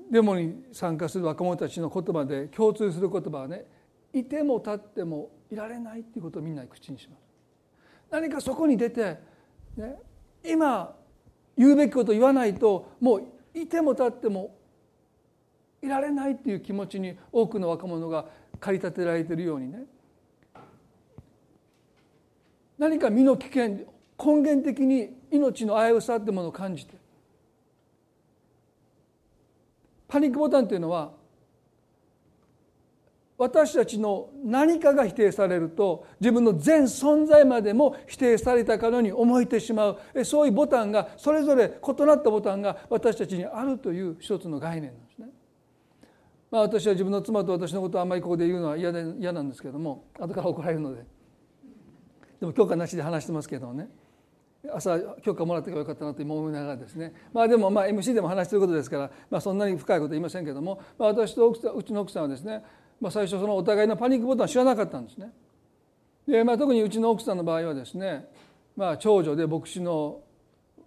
[0.10, 3.65] デモに参加する若者たちの言葉で共通する言葉はね
[4.13, 7.19] いても立ってもいられないっていうことをみんな口にします。
[8.10, 9.17] 何かそこに出て、
[9.76, 9.97] ね、
[10.43, 10.95] 今
[11.58, 13.23] 言うべきことを言わないともう
[13.54, 14.57] いても立っても
[15.88, 18.26] いられないっていう気持ちに多くの若者が
[18.60, 19.86] 駆り立てられているようにね
[22.78, 23.88] 何か身の危険
[24.23, 26.95] 根源的に命の危うさってものを感じて
[30.08, 31.12] パニックボタンっていうのは
[33.38, 45.07] 私たちの何かが否定されると自分の全存在までも否定されたかのように思えてしまうそういうボタンがそれぞれ異なったボタンが私たちにあるという一つの概念なんです。
[46.50, 51.04] まあ、私は自分の妻と私のことをあんまりここで言うのは嫌で嫌なんですけども後から怒られるので。
[52.40, 53.90] でも許可なしで話してますけどもね。
[54.74, 57.14] 朝許可もらってよかったなと今思いながらですね。
[57.34, 62.64] まあでもまあ MC でも話してることですから、まあ、そんなに深いこと言いませんけども、まあ、私とうちの奥さんはですね、
[63.00, 65.32] まあ、最初そのお互いのパニックボタンを知らなかったんですね。
[66.28, 68.26] でまあ、特にうちの奥さんの場合はですね、
[68.76, 70.22] まあ、長女で牧師の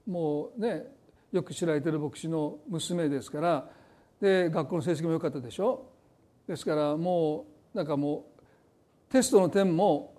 [0.07, 0.85] もうね
[1.33, 3.71] よく知られてる牧師の娘ですから
[4.21, 5.87] で学校の成績も良かったでしょ？
[6.47, 10.15] ですからもうなんかもうテストの点も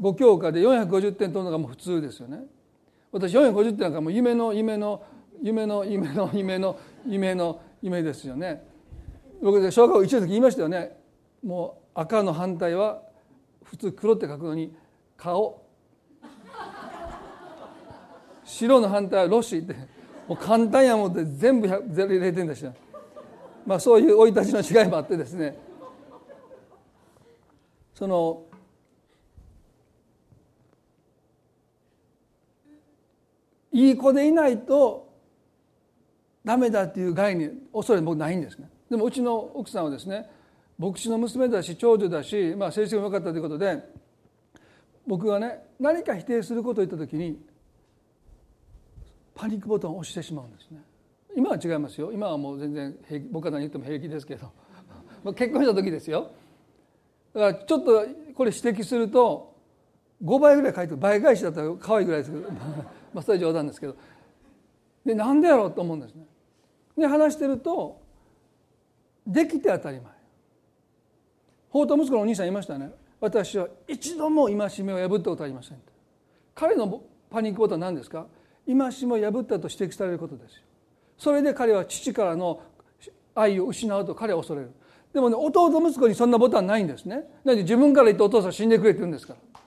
[0.00, 2.40] 5教科で450点取るのがもう普通ですよね。
[3.12, 5.02] 私450点なんかもう夢の夢の
[5.42, 8.66] 夢の夢の夢の夢の夢ですよね。
[9.42, 10.96] 僕で小学校1年の時言いましたよね。
[11.44, 13.02] もう赤の反対は
[13.62, 14.74] 普通黒って書くのに
[15.16, 15.62] 顔
[18.44, 19.74] 白の反対はロシーって
[20.26, 22.72] もう簡単やもんで全部0点でした
[23.66, 25.56] まあそういう生い立ちの違いもあってですね。
[27.94, 28.42] その
[33.72, 35.12] いい子でいないと
[36.44, 38.68] ダメだっていう概念恐れ僕ないんですね。
[38.90, 40.30] でもうちの奥さんはですね
[40.78, 43.78] 牧師の娘だし長女だし、まあ、成績も良かったということで
[45.06, 47.40] 僕がね何か否定することを言った時に
[49.34, 50.80] パニックボタンを押してしまうんですね。
[51.36, 52.12] 今は違いますよ。
[52.12, 52.96] 今はもう全然
[53.30, 54.50] 僕は何言っても平気ですけど。
[55.34, 56.30] 結婚した時ですよ。
[57.34, 59.54] だからちょっとこれ指摘すると
[60.22, 60.96] 5倍ぐらい書いてる。
[60.96, 62.48] 倍返しだったら可愛いぐらいですけど。
[63.12, 63.96] まあそれは冗談ですけど。
[65.04, 66.26] でなんでやろうと思うんですね。
[66.96, 68.00] で話してると
[69.26, 70.12] できて当たり前。
[71.70, 72.92] 法と息子のお兄さんいましたね。
[73.20, 75.78] 私は一度も戒めを破ったことありません
[76.54, 78.26] 彼のパニックボタンは何ですか？
[78.66, 78.74] 戒
[79.06, 80.62] めを破ったと指摘されることですよ。
[81.18, 82.60] それで彼は父からの
[83.34, 84.70] 愛を失うと彼は恐れる。
[85.12, 87.16] でもね弟息子にそんなボタンないんですね。
[87.44, 89.60] なので自分から言ってお父さん死んでくれって言うんですから。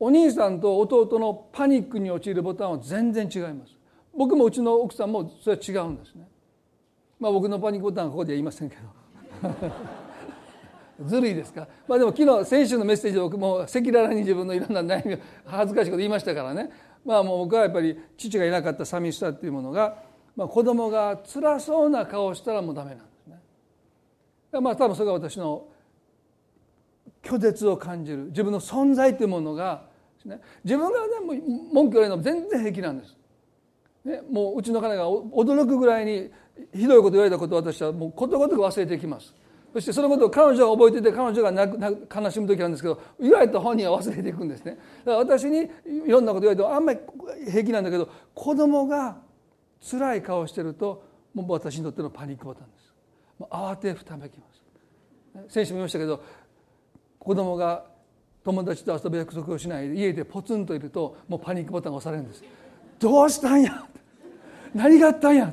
[0.00, 3.74] お兄さんと弟のパニックに陥るボタンは全然違います。
[4.16, 6.28] 僕もうちの奥さんもそれは違うんですね。
[7.20, 8.76] まあ僕のパニックボタンはここでは言いませんけ
[9.42, 9.50] ど。
[11.06, 16.70] ずるいですか、まあ、でも昨日先週のメッセージで僕も赤裸々に自分のいろんな悩みを恥ずかしいこと言いましたからね。
[17.04, 20.02] まあもう僕はやっぱり父がいなかった寂しさっていうものが、
[20.36, 25.66] まあ、子供が辛そうな顔をしたらもうダメなんですねまあ多分それが私の
[27.22, 33.16] 拒絶を感じる自分の存在というものがね、自分がね文句言われるのも全然平気なんです。
[34.04, 36.30] ね、もううちの彼が驚くぐらいに
[36.74, 39.34] ひどいこと言われたことを私はもうことごとく忘れていきます。
[39.74, 44.78] そしてそのことを彼女が覚えていて彼女が泣く悲しむ時なんですけど言われた本人は忘れていくんですね。
[45.04, 45.68] だから私に
[46.06, 47.00] いろんなこと言われてもあんまり
[47.50, 49.16] 平気なんだけど子供が
[49.80, 52.94] 辛い顔してるともう私にとってのパニックボタンです。
[53.50, 55.52] 慌てふためきます。
[55.52, 56.22] 先週も言いましたけど
[57.18, 57.84] 子供が
[58.44, 62.44] 友達と遊ぶ約束をしないで家でポツンといるともうパニックボタンが押されるんです
[63.00, 63.84] どうしたんや
[64.72, 65.52] 何があったんや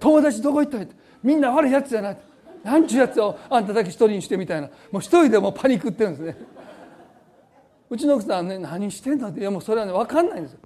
[0.00, 0.86] 友達どこ行ったんや
[1.22, 2.18] みんな悪いやつじゃない
[2.64, 4.68] なんちゅうやつをあんただけ一人にしてみたいな。
[4.90, 6.36] もう一人でもパニックってるんですね。
[7.90, 9.40] うちの奥さんね何してんのって。
[9.40, 10.58] いやもうそれはね分かんないんですよ。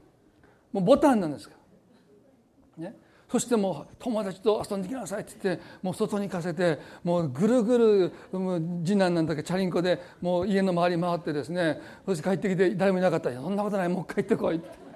[0.72, 1.56] もうボタンなんですか
[2.78, 2.96] らね。
[3.28, 8.12] そしてもう友達と遊んできなさいって言ってもう外に行かせてもうぐるぐる
[8.84, 14.88] 次男なんだけチャリンコでもう家の周り回ってですねそして帰ってきて誰もいなかったら「そんなことないもう帰ってこい」って。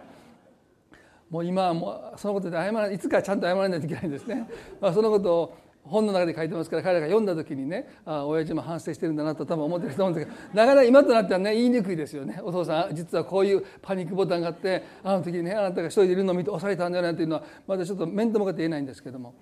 [1.28, 4.46] もう今はもうそのことで謝らないいつかちゃんと謝らないといけないんですね。
[4.78, 12.40] まあ、そのことを本の中で書いてますから彼らが読んだ時にねあ親父も反省してるんだなと多分思ってると思うんですけどなかなか今となってはね言いにくいですよね。
[12.42, 19.34] お父さん実はこういうパニックボタンがあってあの時にねあなたが一人でいるのを見て押されたんだよねっていうのはまだちょっと面と向かって言えないんですけども。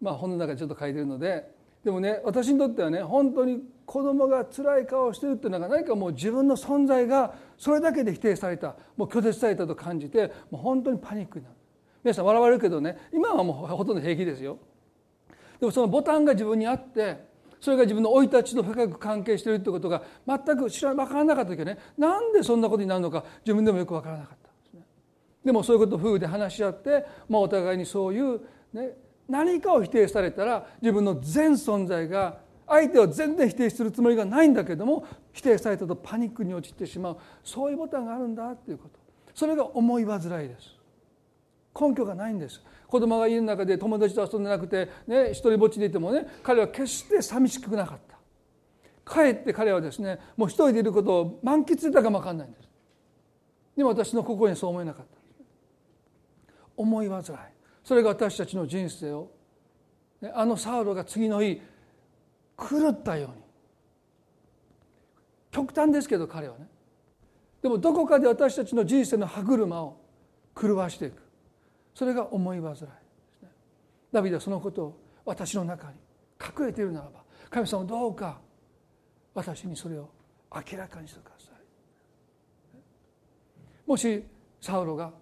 [0.00, 1.62] まあ本の中でちょっと書いてるので。
[1.84, 11.56] でもね私にとってはね本当に子供が辛い顔をしてるっていうのが何かもう自分の存在がそれだけで否定されたもう拒絶されたと感じてもう本当にパニックになる。
[12.04, 14.58] 皆さん笑われるけどね今はもうほとんど平気ですよ。
[15.62, 17.24] でもそのボタンが自分にあって
[17.60, 24.80] それが自分の生い立ちと深く関係しているということが全く知ら分からなかった時はねなんでそんなことになるのか自分でもよく分からなかったんですね。
[25.44, 28.40] でもそういうことを夫婦で話し合って、まあ、お互いにそういう、
[28.72, 28.96] ね、
[29.28, 37.18] 何かを否定されたら自分の全存在が相手を全然否定するつもりがないんだけども否定されたとパニックに陥ってしまう。
[37.44, 38.98] そういうボタンがあるんだっていうこと。
[39.32, 40.74] それが思い煩いです。
[41.80, 42.60] 根拠がないんです。
[42.92, 48.18] 子供が家の中で友達と遊んでなくて、ね、一人ぼっちでいてもね彼は決して寂しくなかった。
[49.02, 52.68] かえって彼はですねもう一人でいることを満喫したかも分かんないんです。
[53.78, 55.12] でも私の心にそう思えなかった。
[56.76, 57.24] 思い煩い。
[57.82, 59.30] それが私たちの人生を
[60.34, 61.62] あのサウロが次の日
[62.58, 63.42] 狂ったように。
[65.50, 66.68] 極端ですけど彼はね。
[67.62, 69.96] でもどこかで私たちの人生の歯車を
[70.54, 71.21] 狂わしていく。
[71.94, 72.76] それが思い煩い。
[74.12, 75.94] ダビデはそのことを私の中に
[76.40, 78.40] 隠れているならば神様どうか
[79.34, 80.10] 私にそれを
[80.54, 81.52] 明らかにしてください。
[83.86, 84.22] もし
[84.60, 85.12] サウロが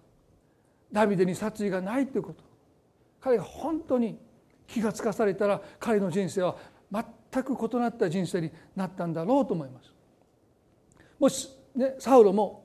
[0.91, 2.43] ダビデに殺意がないということ
[3.19, 4.19] 彼が本当に
[4.67, 6.55] 気がつかされたら彼の人生は
[6.91, 9.93] 全く異なった人生になったんだろうと思います。
[11.19, 12.60] もしねサウロも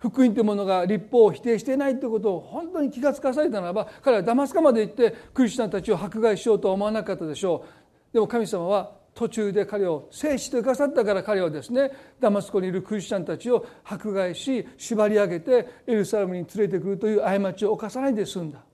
[0.00, 7.64] 福音というものが立法を否定していないということを本当に気がつかされたならば彼はダマスカまで行ってクリスチャンたちを迫害しようとは思わなかったでしょ
[8.10, 18.64] うでも神様は途中で彼を聖子とくださったから彼はですねダマスコにいるクリスチャンたちを迫害し縛り上げてエルサレムに連れてくるという過ちを犯さないで済んだ。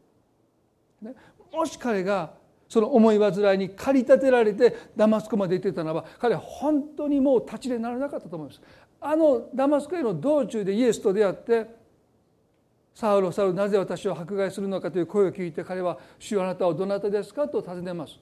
[1.02, 1.14] ね、
[1.52, 2.34] もし彼が
[2.68, 8.60] その思い煩いに駆り立てられてダマスコまで行ってたならば彼は本当にもう立ちでならなかったと思います。
[9.00, 11.66] あのダマスコへの道中でイエスと出会って
[12.94, 18.18] 「サウロサウロなぜ私を迫害するのか」という声を聞いて彼は「主あなたはどなたですか?」と尋ねます。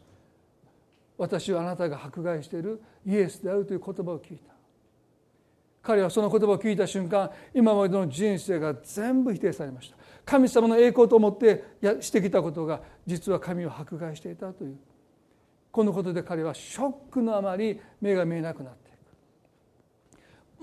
[1.17, 4.53] 私はあなたが迫害しているイエスであるという言葉を聞いた
[5.81, 14.77] 彼はその言葉を聞いた瞬間今までの人生が全部否定されました神様の栄光と思ってやしてきたことが実は神を迫害していたという
[15.71, 18.84] このことで彼はショックのあまり目が見えなくなっていく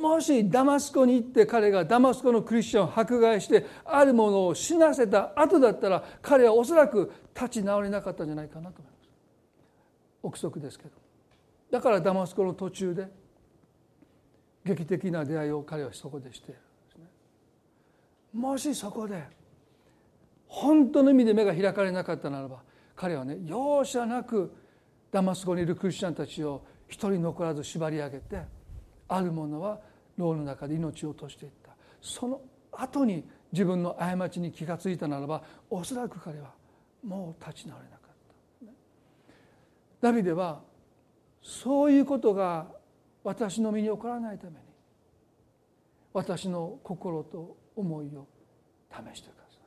[0.02, 9.10] もしダマスコに行って彼がダマスコのクリスチャンを迫害してあるものを死なせた後だったら彼はおそらく立ち直れなかったんじゃないかなと思います。
[10.24, 10.92] 憶測ですけど。
[11.70, 13.08] だからダマスコの途中で
[14.66, 17.06] 劇的な出会いを彼はそこでしているんですね。
[18.34, 19.24] もしそこで
[20.48, 22.64] 本当の意味で目が開かれなかったならば
[22.96, 24.54] 彼はね容赦なく
[25.12, 28.42] ダマスコにいるクリスチャンたちを一人残らず縛り上げて
[29.08, 29.80] ある者は
[30.22, 32.42] 牢の中で命を落としていったその
[32.72, 36.52] 後に自分の過ちに気が付いたならばおそらく彼は
[37.06, 38.08] もう立ち直れなかっ
[38.66, 38.72] た。
[40.08, 40.62] ダビデは
[41.42, 42.68] そういうことが
[43.24, 44.58] 私の身に起こらないために
[46.14, 48.28] 私の心と思いを
[48.92, 49.62] 試してください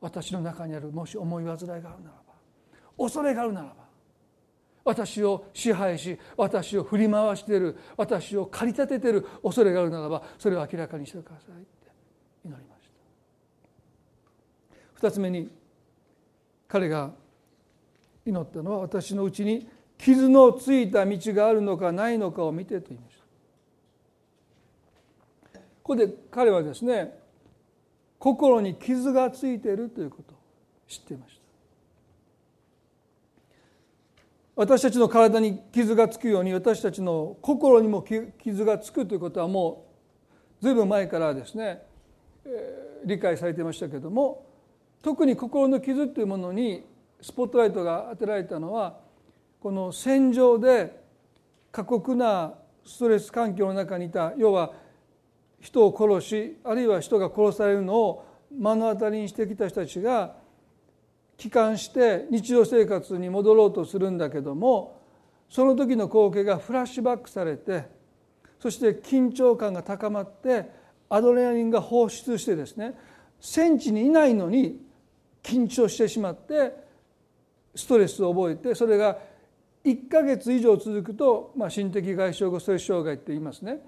[0.00, 2.34] 私の中にあるもし思い煩いがあるならば
[2.98, 3.74] 恐れがあるならば
[4.84, 11.66] 私を支配し私を振り回している私を駆り立てている恐れがあるならばそれを明らかにしてくださいって
[12.44, 14.76] 祈りました。
[14.94, 15.50] 二つ目に
[16.68, 17.10] 彼が
[18.24, 19.68] 祈ったのは私のうちに
[19.98, 23.22] 傷のついた道があるのかないのかを見てと言いました。
[25.58, 27.18] ここで彼はですね
[28.18, 30.36] 心に傷がついているということを
[30.88, 31.41] 知っていました。
[34.54, 39.86] 私たちの体に傷がつくように私たちの心にも傷がつくということはも
[40.60, 41.82] う随分前からですね、
[42.44, 44.46] えー、理解されてましたけれども
[45.02, 46.84] 特に心の傷というものに
[47.20, 48.98] スポットライトが当てられたのは
[49.60, 51.00] この戦場で
[51.70, 54.72] 過酷なストレス環境の中にいた要は
[55.60, 60.34] 人を殺しあるいは人が殺されるのを目の当たりにしてきた人たちが
[61.36, 65.00] 帰還して日常生活に戻ろうとするんだけども
[65.48, 67.84] その時の光景がフラッシュバックされて
[68.60, 70.70] そして緊張感が高まって
[71.08, 72.94] アドレナリンが放出してですね
[73.40, 74.80] 戦地にいないのに
[75.42, 76.72] 緊張してしまって
[77.74, 79.18] ストレスを覚えてそれが
[79.84, 83.78] 1か月以上続くと、まあ、心的外傷後ストレス障害って言いますね。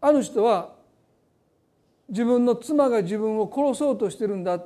[0.00, 0.73] ある人は
[2.08, 4.62] 自分の妻が自分を殺そうとしてるんだ。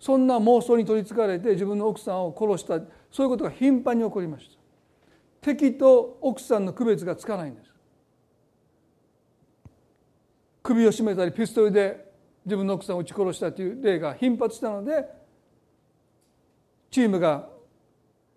[0.00, 2.80] そんな妄想に取りつかれて自分の奥さんを殺した。
[3.10, 4.56] そういうことが頻繁に起こりました。
[5.40, 7.74] 敵と奥さんの区別がつかないんです。
[10.62, 12.10] 首を絞めたりピストルで
[12.46, 15.04] 自分の奥さんを撃ち殺したという例が頻発したので
[16.90, 17.48] チームが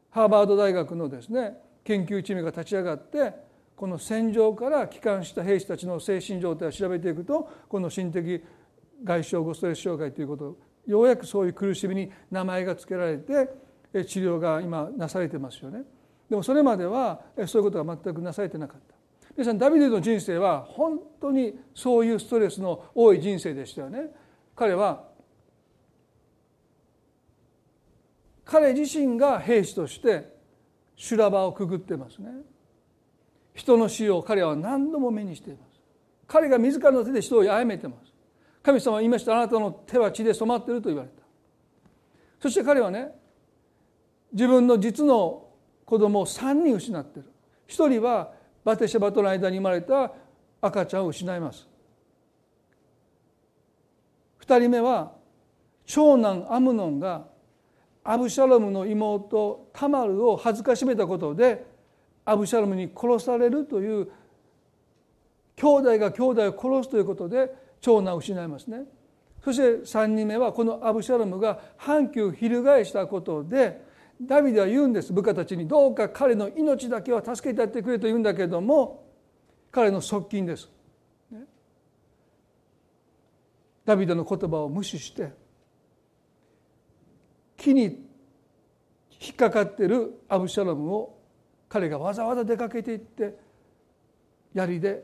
[0.09, 3.33] ハーバード大学のですね研究チームが立ち上がって
[3.77, 8.43] この戦場から帰還した兵士たちの精神状態を調べていくとこの心的
[9.03, 10.57] 外傷後ストレス障害ということ
[10.87, 15.83] ようやくそういう苦しみに名前が付けられて治療が今なされてますよね。
[16.27, 18.95] でもそれまではそういうことが全くなされてなかった。
[19.35, 24.09] 皆さんダビデの人生は本当にそういうストレスの多い人生でしたよね。
[24.55, 25.03] 彼は
[28.43, 30.35] 彼自身が兵士として
[30.95, 32.31] 修羅場をくぐってますね
[33.57, 35.81] 人の死を彼は何度も目にしています。
[36.27, 38.13] 彼が自らの手で人を殺めてます。
[38.61, 41.23] 神様は言いましたあなたの手は血で染まっていると言われた。
[42.39, 43.09] そして彼はね
[44.31, 45.47] 自分の実の
[45.85, 47.25] 子供を3人失ってる。
[47.65, 48.31] 一人は
[48.63, 50.11] バテシェバとの間に生まれた
[50.61, 51.67] 赤ちゃんを失います。
[54.37, 55.13] 二人目は
[55.87, 57.25] 長男アムノンが
[58.03, 61.65] アブシャロムの妹タマルを恥ずかしめたことで
[62.29, 64.11] アブシャロムに殺されるという
[65.55, 68.83] 兄弟が兄弟を殺すということで長男を失いますね。
[69.41, 73.81] そして3人目はこのアブシャロムが反旗を翻したことで
[74.21, 75.13] ダビデは言うんです。
[75.13, 79.05] 部下たちにどうか彼の命だけは助けてやってくれと言うんだけども
[79.71, 80.69] 彼の側近です。
[83.85, 85.31] ダビデの言葉を無視して
[87.55, 88.05] 木に
[89.21, 91.16] 引っかかってるアブシャロムを
[91.69, 93.35] 彼がわざわざ出かけていって
[94.53, 95.03] 槍で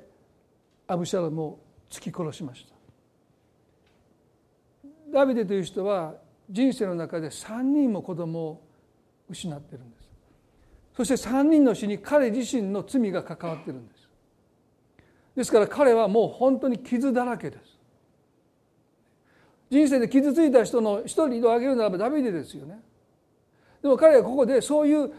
[0.87, 1.59] アブシャロムを
[1.89, 2.73] 突き殺しました。
[5.11, 6.15] ダビデという人は
[6.49, 8.67] 人生の中で3人も子供を
[9.29, 10.09] 失ってるんです。
[10.95, 14.09] そして3人の死に彼自身の罪が関わってるんです。
[15.35, 17.79] ですから彼はもう本当に傷だらけです。
[19.69, 22.79] 人生で傷ついた人の一人を挙げるならばダビデですよね。
[23.81, 25.11] でも彼はここでそういう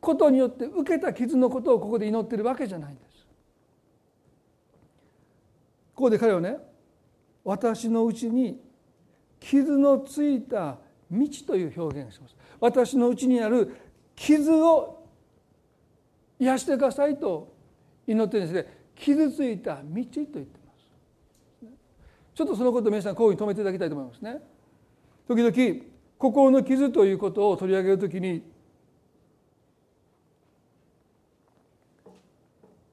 [0.00, 3.26] ことによって受けた傷のことをここで祈ってるわけじゃないんです。
[5.94, 6.58] ここで彼はね
[7.44, 8.60] 私のうちに
[9.40, 10.78] 傷のついた
[11.10, 12.36] 道という表現をします。
[12.60, 13.74] 私のうちにある
[14.14, 15.06] 傷を
[16.38, 17.52] 癒してくださいと
[18.06, 18.78] 祈ってるんですね。
[18.94, 20.72] 傷ついた道と言ってま
[21.62, 21.68] す。
[22.34, 24.40] ちょっとそのことを皆さんこういうふうに止めていただきたいと思いますね。
[25.26, 25.84] 時々
[26.18, 28.42] 心の傷ということを取り上げるときに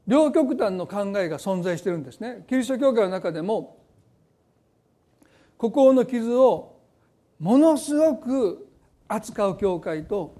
[0.07, 2.45] 両極端の考えが存在してるんですね。
[2.47, 3.77] キリスト教会の中でも
[5.57, 6.75] 心の傷を
[7.39, 8.67] ものすごく
[9.07, 10.35] 扱う教会と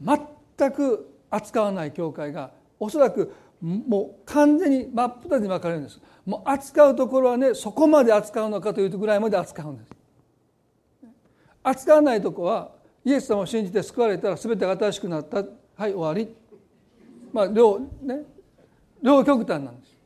[0.00, 6.00] 全く扱わない教会がおそらくもう完全に真っ二つに分かれるんです。
[6.24, 9.90] もう扱うところはねそこまで扱うのかというぐらいまで扱うんです。
[11.62, 12.70] 扱わないとこは
[13.04, 15.38] イエス様を信じて救われたら全てが新しくなった。
[15.38, 16.34] はい終わり。
[17.36, 18.22] まあ両ね
[19.02, 19.96] 両極端なんです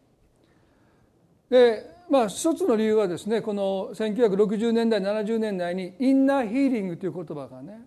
[1.49, 7.79] でまあ一つの理由はですねこの1960年代70年代にインナーヒーリングという言葉がね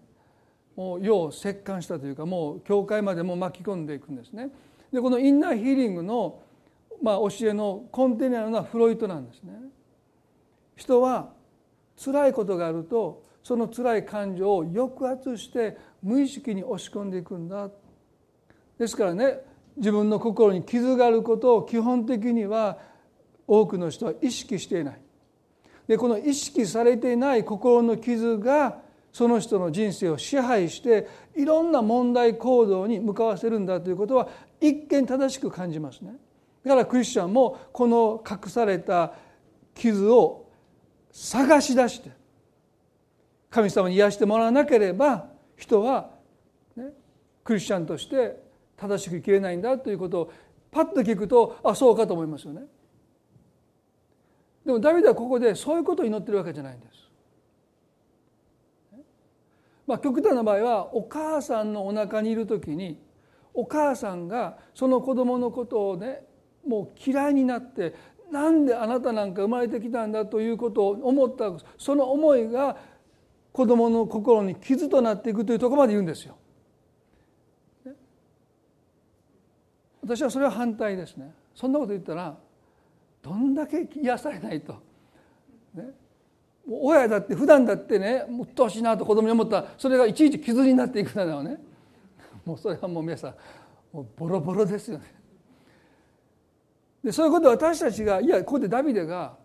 [0.78, 4.50] もう世を折檻したというかもう教会までも巻き込んでいくんですね。
[4.94, 6.40] でこのインナーヒーリングの、
[7.02, 9.54] まあ、教えの根底にあるのはフロイトなんですね。
[10.78, 11.34] 人は
[12.04, 17.70] 辛いことがあるとその辛い感情を抑圧して無意識に押し込んでいくんだ
[18.78, 19.40] ですからね
[19.76, 22.78] 自分の心に傷があることを基本的には
[23.48, 25.00] 多くの人は意識していない。
[25.88, 34.30] でこの意識されていない心の傷がその人の人生を支配していろんな問題行動に向かわせるんだということは
[34.62, 36.16] 一見正しく感じますね。
[36.64, 39.14] だからクリスチャンもこの隠された
[39.76, 40.50] 傷を
[41.12, 42.12] 探し出して
[43.50, 46.10] 神様に癒してもらわなければ人は、
[46.76, 46.86] ね、
[47.44, 48.42] クリスチャンとして
[48.88, 50.32] 正しく生きれないんだということを
[50.72, 52.64] パッと聞くとあそうかと思いますよね。
[54.66, 57.04] でもダビデはここでそういうことを祈ってるわけじゃないんです。
[59.86, 62.98] まあ、極端な場合はお母さんのお腹にいる時に
[63.54, 66.24] お母さんがその子供のことをね
[66.66, 67.94] もう嫌いになって
[68.32, 72.78] なんであなたなんか生まれてきたんだということを思ったその思いが
[73.52, 76.38] 子供の心に傷となっていくというところまで言うんですよ。
[80.04, 81.34] 私はそれは反対ですね。
[81.56, 82.36] そんなこと言ったら
[83.22, 84.74] どんだけ癒されないと。
[85.74, 85.86] ね、
[86.68, 91.58] 親だって普段だってねもっとしいなと子供に思ったらそれがいちいち傷になっていくならね
[92.46, 93.36] もうそれはもう皆さん
[93.94, 95.06] もうボロボロですよね。
[97.04, 99.38] でそういうことは私たちがいやここでダビデが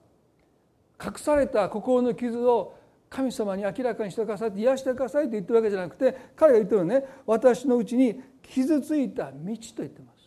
[1.02, 2.76] 隠された心の傷を
[3.09, 10.17] 神様に明らかにしてくださいって癒してくださいと言ってるわけじゃなくて彼が言ってるのはね私のうちに傷ついた道と言ってます。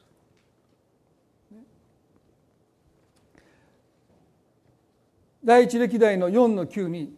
[5.44, 7.16] 第一歴代の4の9に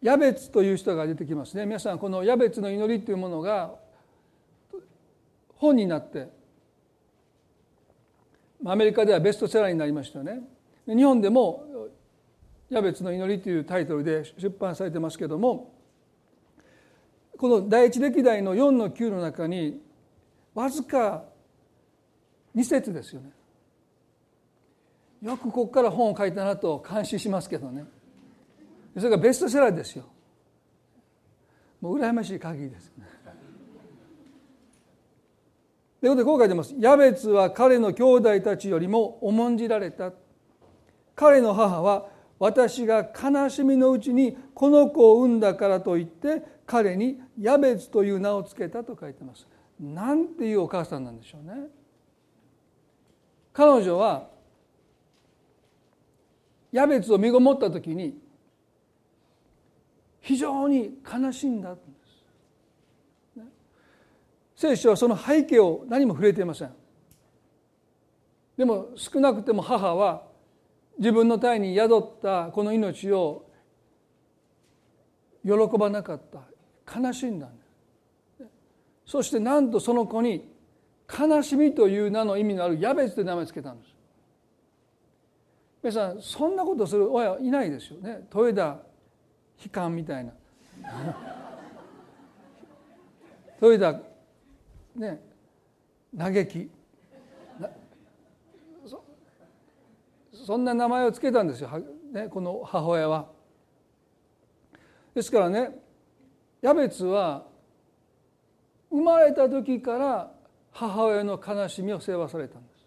[0.00, 1.64] ヤベツという人が出てきますね。
[1.64, 3.74] 皆さんこのヤベツの祈りというものが
[5.54, 6.28] 本になって
[8.64, 10.40] アメリカではベストセラーになりましたよね。
[10.86, 11.88] 日本でも
[12.68, 15.72] 「ヤベツの祈り」というタイトルで出版されてますけども
[17.38, 19.80] この第一歴代の4の9の中に
[20.54, 21.24] わずか
[22.56, 23.30] 2節ですよね。
[25.22, 27.84] よくここから本を書いたなと感心しますけどね
[28.96, 30.04] それがベストセラーですよ
[31.82, 32.92] もう羨ましい限りです。
[36.00, 36.74] ということでこう書いてます。
[36.78, 40.12] ヤベツは彼の兄弟たちよりも重んじられた。
[41.16, 42.06] 彼の母は
[42.38, 49.48] 私が悲しみのうちにこの子を産んだからといって彼にヤベツという名を付けたと書いてます。
[49.80, 51.66] なんていうお母さんなんでしょうね。
[53.52, 54.28] 彼女は
[56.72, 58.18] ヤベツを身ごもった時に
[60.20, 61.80] 非常に悲しんだんで
[63.36, 63.52] す。
[64.56, 66.72] 聖書はその背景を何も触れていません。
[68.56, 70.22] でも少なくても母は
[70.98, 73.46] 自分の体に宿ったこの命を
[75.44, 76.40] 喜ばなかった。
[76.98, 77.64] 悲しんだんで
[78.38, 78.46] す。
[79.04, 80.48] そしてなんとその子に
[81.08, 83.91] 悲しみという名の意味のあるヤベツという名前を付けたんです。
[85.82, 88.28] 皆さんそんなことする親いないですよね。
[88.32, 88.62] 豊田
[89.64, 90.32] 悲観みたいな。
[93.60, 94.00] 豊田
[94.98, 95.20] ね
[96.16, 96.70] 嘆き。
[100.46, 101.70] そんな名前を付けたんですよ、
[102.12, 103.28] ね、この母親は。
[105.14, 105.78] ですからね
[106.62, 107.46] ヤベツは
[108.90, 110.32] 生まれた時から
[110.70, 112.82] 母親の悲しみを背負わされたんです。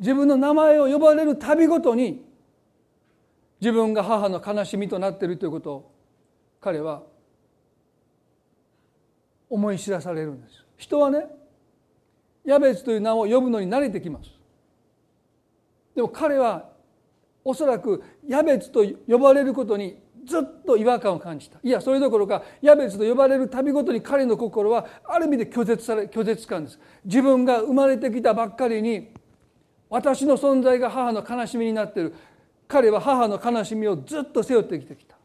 [0.00, 2.24] 自分の名前を呼ばれるたびごとに
[3.60, 5.92] 自分が母の悲しみとなっているということを
[6.60, 7.02] 彼は
[9.50, 10.64] 思い知らされるんです。
[10.78, 11.26] 人はね
[12.44, 14.30] ヤベツという名を呼ぶのに慣れてきます。
[15.94, 16.70] でも彼は
[17.44, 29.14] おそらくヤベツと呼ばれることにずっと違和感を感じたいやそれどころかヤベツと呼ばれる度ごとに彼の心はある意味で拒絶され拒絶感です自分が生まれてきたばっかりに
[29.90, 32.14] 私の存在が母の悲しみになっている。
[32.68, 35.16] 彼は母の悲しみをずっと背負ってきてきた。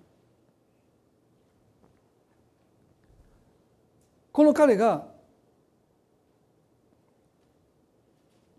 [4.31, 5.05] この彼が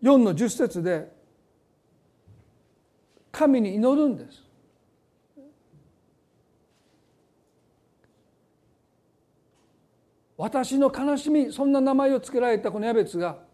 [0.01, 1.11] 4の10節で
[3.31, 4.43] 神に祈るんです。
[10.37, 13.46] 私の悲しみそんな名前を付けられたこのヤベツが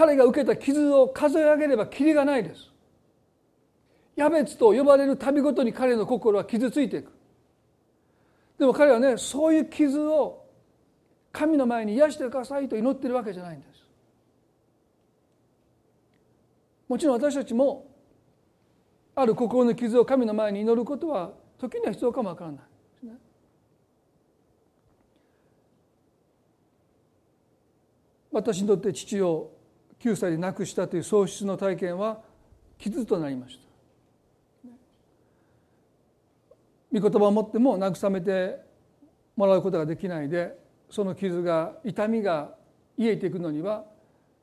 [0.00, 2.70] 彼が受けた傷を数え上げればきりがないです。
[4.16, 7.12] ヤベツと呼ばれる度ごとに彼の心は傷ついていく。
[8.58, 10.46] でも彼はねそういう傷を
[11.30, 13.84] 神の前に癒してくださいと祈ってるわけじゃないんです。
[16.88, 17.86] もちろん私たちも
[19.14, 22.60] ある心の傷を神の前に祈ることは時には必要かもわからない
[28.32, 29.59] 私にとって父を
[30.00, 32.20] 9歳で亡くしたという喪失の体験は
[32.78, 34.68] 傷となりました。
[36.92, 38.60] 御言葉を持っても慰めて
[39.36, 40.58] もらうことができないで
[40.90, 42.54] その傷が痛みが
[42.98, 43.84] 癒えていくのには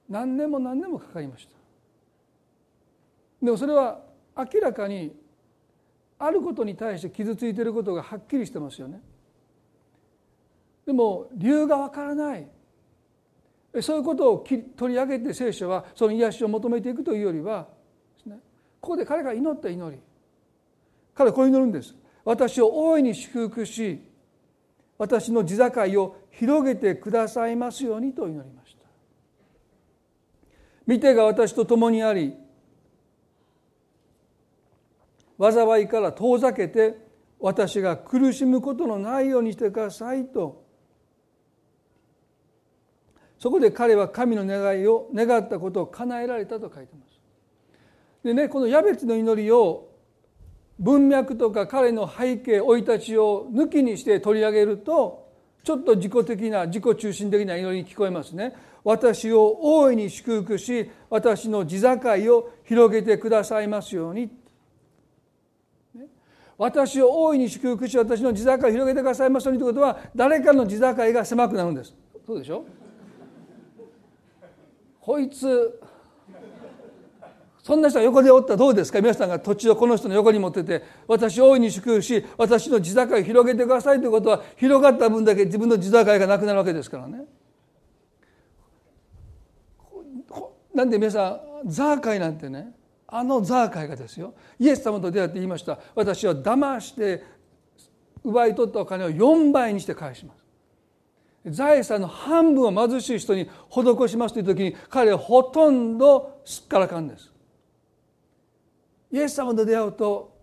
[0.07, 1.53] 何年も何年もかかりました。
[3.43, 3.99] でもそれは
[4.35, 5.15] 明らかに
[6.19, 9.01] あることに対して傷ついていることがはっきりしてますよね。
[10.85, 12.47] でも理由がわからない。
[13.81, 17.67] そういうことを取り上げて聖書はその癒しを求めていくというよりは
[18.79, 20.01] ここで彼が祈った祈り。
[21.13, 21.95] 彼はこう祈るんです。
[22.23, 24.01] 私を大いに祝福し
[24.97, 28.85] 私の地境を広げてくださいますようにと祈りました。
[30.85, 32.33] 見てが私と共にあり
[35.39, 36.95] 災いから遠ざけて
[37.39, 40.66] 私が苦しむことのないようにしてくださいと
[43.39, 47.19] そこで彼は神の願いを願ったことを叶えられたと書いてます。
[48.23, 49.89] でねこのヤベツの祈りを
[50.79, 55.27] 文脈とか彼の背景生い立ちを抜きにして取り上げると
[55.63, 58.53] ちょっと自己的な自己中心的な祈りに聞こえますね。
[58.83, 61.89] 私を大いに祝福し私の地境
[62.35, 64.29] を広げてくださいますように。
[66.57, 71.93] 私を大いに祝福し私の地境を広げてくださいますようにということは誰かの地境が狭くなるんです。
[72.25, 72.65] そうでしょ？
[75.07, 75.79] こいつ
[77.63, 78.99] そんな人が横でおったらどうですか？
[78.99, 87.23] 皆さんが土地をこの人の横に持ってて私大いに祝福し私の地境を広げてくださいということは広がった分だけ自分の地境がなくなるわけですからね。
[90.75, 92.75] なんで皆さんザーカイなんてね
[93.07, 94.33] あのザーカイがですよ。
[94.59, 95.79] イエス様と出会って言いました。
[95.95, 97.23] 私は騙して
[98.25, 100.46] 奪い取ったお金を4倍にして返します。
[101.45, 107.31] 財産の半分を貧しい人に施しますという時に彼はほとんどすっからかんです。
[109.11, 110.35] イエス様と出会うと、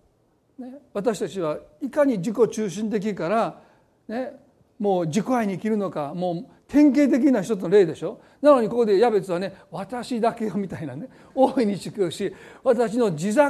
[0.58, 3.60] ね、私たちはいかに自己中心的から、
[4.08, 4.32] ね、
[4.78, 8.20] もう自己愛に生きるのかもう典型的な一つの例でしょ。
[8.40, 13.40] なのにここでヤベツはね私だけよみたいなね大いに祝福し私の地境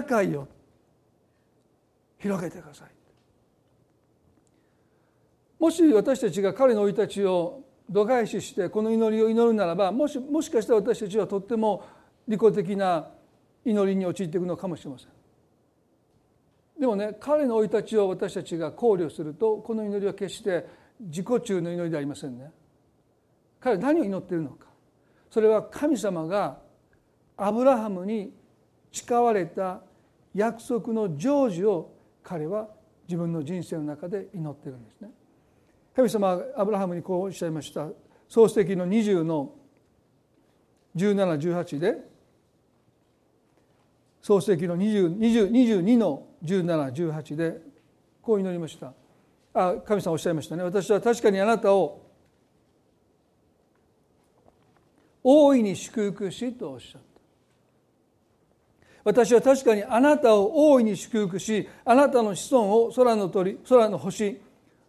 [0.40, 0.48] を
[2.18, 2.93] 広げてください。
[5.64, 11.82] もし私たちが彼の生い立ちを度外視してこの祈りを祈るならばもしもしかしたら私たちはとっても
[12.28, 13.08] 利己的な
[13.64, 15.08] 祈りに陥っていくのかもしれません。
[16.78, 20.66] でもね彼の生い立ちを私たちが考慮するとこの祈りは決して
[21.00, 22.50] 自己中の祈りではありませんね。
[23.58, 24.66] 彼は何を祈っているのか。
[25.30, 26.58] それは神様が
[27.38, 28.34] アブラハムに
[28.92, 29.80] 誓われた
[30.34, 32.68] 約束の成就を彼は
[33.08, 35.08] 自分の人生の中で祈ってるんですね。
[35.94, 37.86] 神様はアブラハムにこうおっしゃいました。
[38.28, 39.52] 創世記の20の
[40.96, 41.96] 1718で
[44.20, 47.60] 創世記の22の1718で
[48.22, 48.92] こう祈りました。
[49.52, 50.64] あ神様おっしゃいましたね。
[50.64, 52.02] 私は確かにあなたを
[55.22, 57.06] 大いに祝福しとおっしゃった。
[59.04, 64.40] 私は確かにあなたを大いに祝福しあなたの子孫を空の鳥空の星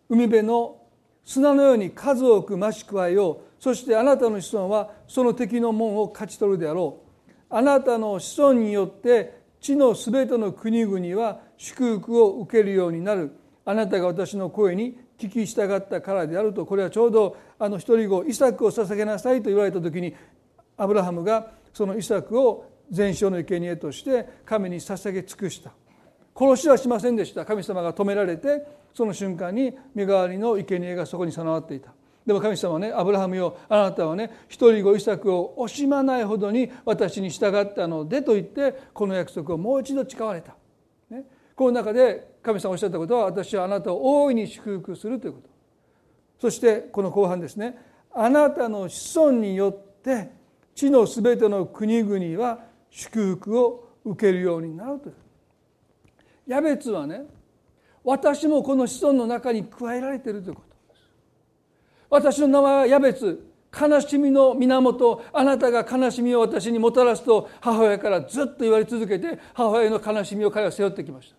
[0.10, 0.78] 海辺の
[1.26, 3.62] 砂のように数多く増し加えよう。
[3.62, 7.36] そしてあなたの子孫はその敵の門を勝ち取るであろう。
[7.50, 13.32] あなたの子孫によって地のすべての国々は祝福を受けるようになる。
[13.66, 20.14] あなたが私の声に聞き従ったからであるとこれはちょうどあの一人子イサクを捧げなさいと言われた時に
[20.78, 25.72] アブラハムがそのイサクを全焼の生贄として神に捧げ尽くした。
[26.38, 27.46] 殺しはしませんでした。
[27.46, 31.94] 神様が止められてその瞬間に身代わりの生贄がそこに備わっていた。
[32.26, 40.56] でも神様はねアブラハムよあなたはね一人子イサクを惜しまないほどに私に従ったのでと言ってこの約束をもう一度誓われた、
[41.12, 41.24] ね、
[41.56, 45.50] この中で神様おっしゃったことは私はあなたを大いに祝福するということ。
[46.40, 47.78] そしてこの後半ですね。
[48.12, 50.32] あなたの子孫によって
[50.74, 52.60] 地のすべての国々は
[52.90, 55.16] 祝福を受けるようになるという。
[56.48, 57.24] ヤベツはね
[58.04, 60.76] 私もこの子孫の中に加えられているということ。
[62.10, 63.52] 私の名前はヤベツ。
[63.78, 65.24] 悲しみの源。
[65.34, 71.36] あなたが悲しみを私にもたらすと母親からずっと言われ続けて母親の悲しみを彼は背負ってきました。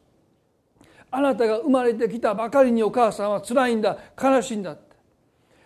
[1.13, 3.97] あなたが生まれてきたばかりにお母さんは辛いんだ。
[4.21, 4.97] 悲しいんだって。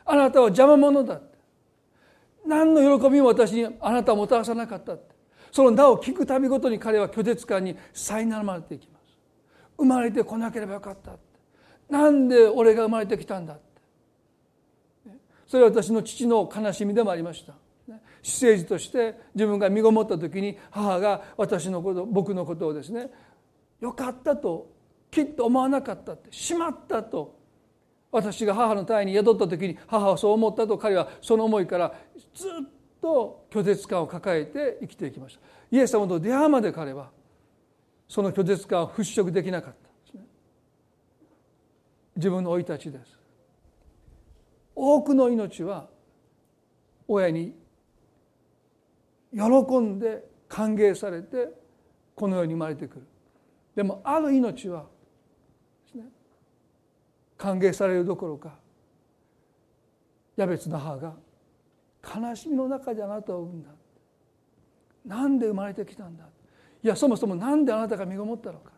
[0.05, 1.39] あなたは邪魔者だって。
[2.47, 5.15] 何の喜びも私にあなたをもたらさなかったって。
[5.51, 8.87] その名を聞くたびごとに彼は拒絶感に苛まれていき
[9.81, 11.13] 生まれてこなければよかった。
[11.89, 13.55] なんで俺が生まれてきたんだ。
[13.55, 13.63] って
[15.47, 17.55] それは私の父の悲しみでもありました。
[18.23, 23.11] 私生児として自分が身ごもった時に母が私のこと僕のことをですね
[23.81, 24.71] よかったと
[25.11, 27.41] きっと思わなかったってしまったと
[28.13, 31.95] 私が母の体に宿った時に母はそう思ったと彼はその思いから
[32.35, 32.51] ずっ
[33.01, 35.41] と拒絶感を抱えて生きていきました。
[35.71, 37.11] イエス様と出会うまで彼は
[38.11, 40.19] その拒絶感を払拭できなかった。
[42.17, 43.17] 自分の生い立ちです。
[44.75, 45.89] 多くの命は
[47.07, 47.55] 親に
[49.33, 51.51] 喜んで歓迎されて
[52.17, 53.07] この世に生まれてくる。
[53.77, 54.87] でもある命は
[57.39, 58.59] 歓迎されるどころか
[60.35, 61.15] ヤベツの母が
[62.03, 63.71] 悲しみの中であなたを産んだ。
[65.07, 66.25] なんで生まれてきたんだ。
[66.83, 68.73] いやそもそも何であなたが身ごもったのか。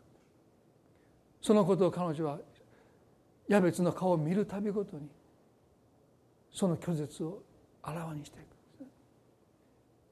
[1.41, 2.39] そのことを彼女は
[3.49, 5.09] ヤベツの顔を見るたびごとに
[6.53, 7.43] その拒絶を
[7.83, 8.47] あらわにしていく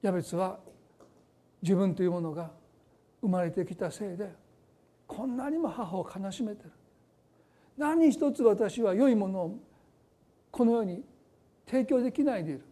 [0.03, 0.59] ヤベツは
[1.63, 2.51] 自分というものが
[3.21, 4.29] 生まれてきたせいで
[5.07, 6.71] こんなにも母を悲しめてる。
[7.77, 9.59] 何一つ私は良いものを
[10.51, 11.05] この世に
[11.67, 12.65] 提供できないでいる。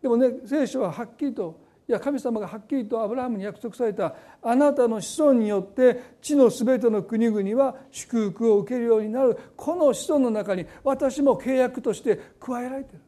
[0.00, 9.38] でもね聖書ははっきりといや神様がはっきりとアブラハムに約束されたあなたの子孫によって地のすべての国々は祝福を受けるようになる。
[9.54, 13.00] この子孫の中に私も契約として加えられている。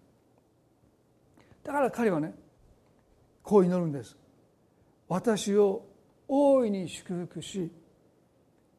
[1.65, 2.35] だから彼はね
[3.43, 4.15] こう祈るんです。
[5.09, 5.87] 私を
[6.29, 7.71] 大いに祝福し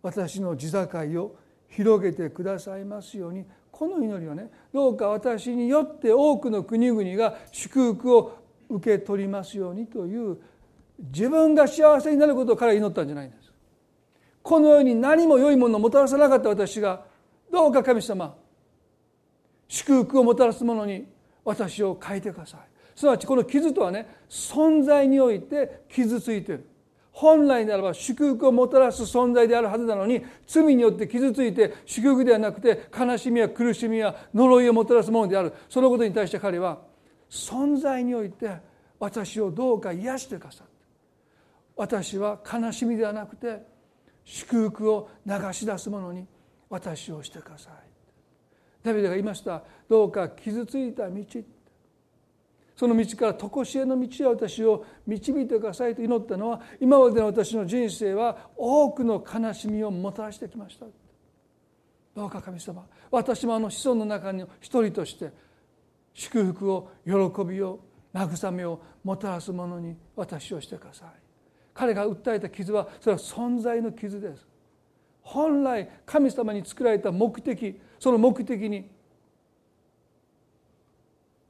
[0.04, 0.80] 私の地境
[1.24, 1.36] を
[1.70, 3.45] 広げてくださいますように。
[3.72, 10.38] この祈りはねどうか私によって多くの国々が祝福を受け取りますようにという
[10.99, 13.51] 自分が幸せになることを彼は祈ったんじゃないんです。
[14.41, 17.03] このように何も良いものをもたらさなかった私が
[17.51, 18.36] どうか神様
[19.68, 21.05] 祝福をもたらすものに
[21.43, 22.59] 私を変えてください。
[22.95, 26.68] すなわちこの傷とはね存在において傷ついている
[27.11, 36.80] 本来ならば祝福をもたらす存在であるはずなのに罪によって傷ついて祝福ではなくて悲しみや苦しみや呪いをもたらすものであるそのことに対して彼は
[37.30, 38.57] 存在において
[38.99, 40.73] 私をどうか癒してくださって
[41.75, 43.61] 私は悲しみではなくて
[44.25, 46.25] 祝福を流し出すものに
[46.69, 47.73] 私をしてください。
[48.84, 49.63] ダビデが言いました。
[49.88, 51.23] どうか傷ついた道。
[52.75, 60.86] その道から常しえの道へ私を導いてくださいと祈ったのは今までの私の人生は多くの悲しみをもたらしてきました。
[62.15, 65.32] どうか神様私もあの子孫の中の一人として
[66.18, 67.11] 祝福を喜
[67.45, 67.80] びを
[68.13, 71.09] 慰めをもたらすものに私をしてください
[71.76, 74.45] 彼が訴えた傷はそれは存在の傷です
[75.22, 78.89] 本来神様に作られた目的その目的に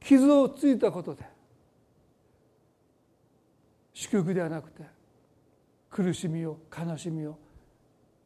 [0.00, 1.24] 傷をついたことで
[3.94, 4.82] 祝福ではなくて
[5.90, 7.38] 苦しみを悲しみを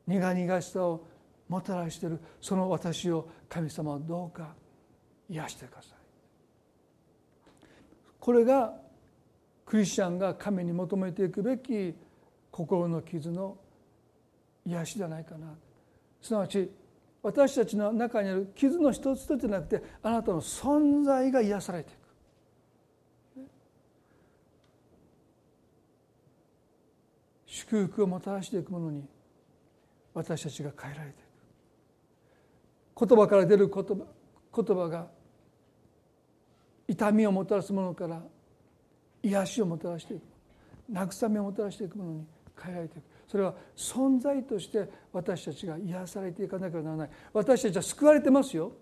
[0.09, 1.07] 苦々しさを
[1.49, 4.55] もたらしているその私を神様はどうか
[5.31, 6.02] 癒してください。
[8.23, 8.73] これが
[9.67, 11.93] クリスチャンが神に求めていくべき
[12.53, 13.57] 心の傷の
[14.65, 15.49] 癒しじゃないかな
[16.21, 16.71] すなわち
[17.21, 21.99] 私たちの中にある傷の一つ一つじゃなくてあなたの存在が癒されていく。
[27.47, 29.05] 祝福をもたらしていくものに
[30.15, 31.23] 私たちが変えられてい
[32.95, 33.97] く言葉から出る言葉
[34.55, 35.09] 言葉が
[36.93, 38.23] 痛みをもたらすものから
[39.23, 40.23] 癒しをもたらしていく。
[40.93, 42.27] 慰めをもたらしていくものに
[42.61, 43.05] 変えられていく。
[43.27, 47.11] それは存在として私たちが癒されていかなければならない。
[47.33, 48.73] 私たちは救われてますよ。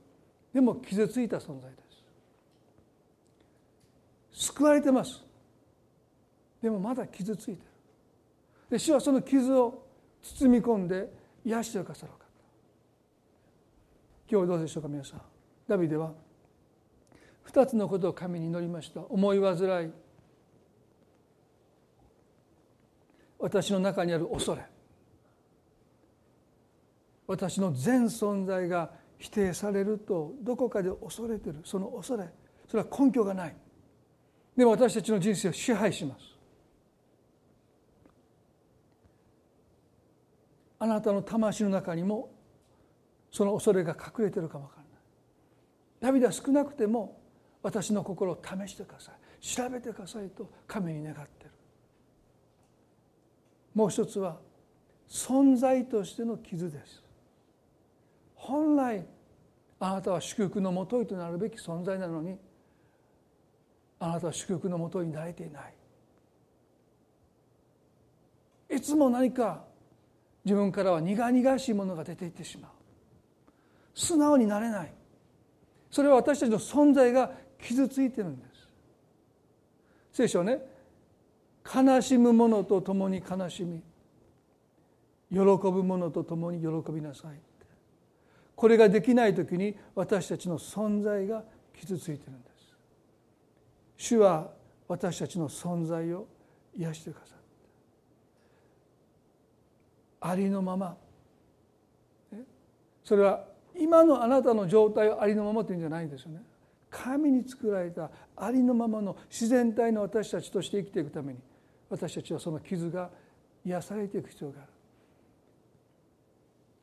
[0.53, 1.77] でも傷ついた存在で
[4.33, 4.47] す。
[4.49, 5.25] 救われてます。
[6.61, 7.71] でもまだ傷ついてる。
[8.71, 9.87] で主はその傷を
[10.21, 11.13] 包み込んで
[11.45, 12.19] 癒してくださるか
[14.29, 15.23] 今日どうでしょうか皆さん。
[15.69, 16.13] ダビデは
[17.51, 19.01] 2つのことを神に祈りました。
[19.01, 19.91] 思い煩い。
[23.39, 24.63] 私の中にある恐れ。
[27.27, 31.61] 私の全存在が否定されるとどこかで恐れてる。
[31.65, 32.29] その恐れ。
[32.69, 33.57] それは根拠がない。
[34.57, 36.25] でも私たちの人生を支配します。
[40.79, 42.31] あなたの魂の中にも
[43.31, 44.93] その恐れが隠れてるかもわからない。
[46.01, 47.20] ダビデは少なくても
[47.63, 49.15] 私の心を試してください。
[49.45, 51.51] 調べてくださいと神に願ってる。
[53.75, 54.39] もう一つは
[55.09, 57.03] 存在としての傷です。
[58.35, 59.05] 本来
[59.79, 62.39] あなたは祝福のもといとなるべき存在なのに
[63.99, 65.75] あなたは祝福のもとになれていない。
[68.77, 69.65] いつも何か
[70.45, 72.71] 自分からは苦々しいものが出ていってしまう。
[73.95, 74.93] 素直になれない。
[75.91, 77.33] それは私たちの存在が
[77.63, 78.69] 傷ついてるんです。
[80.13, 80.61] 聖書はね
[81.65, 83.83] 悲しむ者と共に悲しみ
[85.31, 87.41] 喜ぶ者と共に喜びなさい
[88.61, 91.43] これができない時に私たちの存在が
[91.79, 92.77] 傷ついてるんです。
[93.97, 94.51] 主は
[94.87, 96.27] 私たちの存在を
[96.77, 97.45] 癒してくださって。
[100.21, 100.95] ありのまま。
[103.03, 106.43] それは今のあなたの状態をありのままというんじゃないんですよね。
[106.91, 111.39] 神に作られたありのままの自然体の私たちとして生きていくために
[111.89, 113.11] 私たちはその傷が
[113.65, 114.69] 癒されていく必要がある。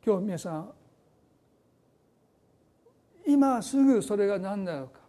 [0.06, 0.72] 今日皆さん
[3.28, 5.02] 今すぐそれが何だろうか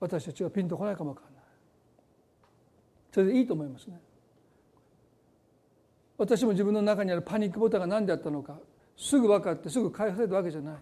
[0.00, 1.42] 私たちはピンとこないかもわからない。
[3.12, 4.00] それでいいと思いますね。
[6.18, 8.58] 私も自分の中にあるパニックボタンが何であったのか
[8.96, 10.74] すぐ分かってすぐ解放されたわけじゃない、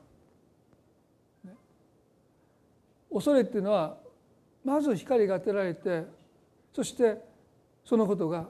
[1.45, 1.53] ね、
[3.17, 3.97] 恐れっていうのは
[4.63, 6.05] まず光が当てられて
[6.75, 7.17] そして
[7.83, 8.47] そのことが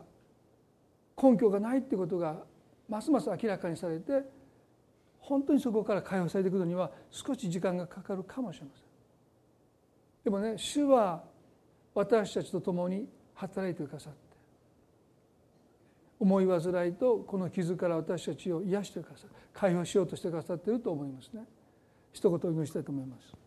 [1.21, 2.39] 根拠がないってことが
[2.89, 4.23] ますます明らかにされて
[5.21, 8.83] 本当にそこから解放されていくのには少し時間がかかるかもしれません。
[10.25, 11.23] でもね主は
[11.95, 14.19] 私たちと共に働いてくださって
[16.19, 21.45] 思い煩いとこの傷から私たちを癒してくださる解放しようとしてくださっていると思いますね。
[22.13, 23.46] 一言お祈りしたいと思います。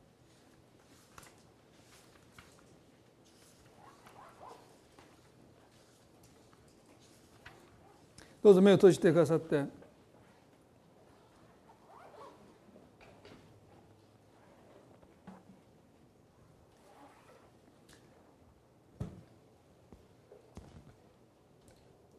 [8.42, 9.66] どうぞ目を閉じてくださって。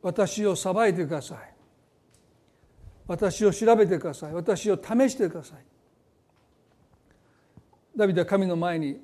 [0.03, 1.39] 私を裁いてください。
[3.07, 4.35] 私を調べてください。
[4.35, 5.65] 私を試してください。
[7.97, 9.01] ダビデは神の前に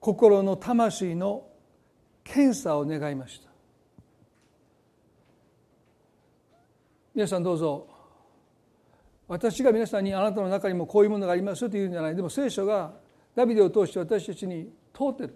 [0.00, 1.46] 心の魂の
[2.24, 3.51] 検査を願いました。
[7.14, 7.86] 皆さんどうぞ。
[9.28, 12.16] 私が皆さんにあなたの中にもこういうものがありますよというんじゃない。
[12.16, 12.92] でも聖書が
[13.34, 15.34] ダビデを通して私たちに通ってる。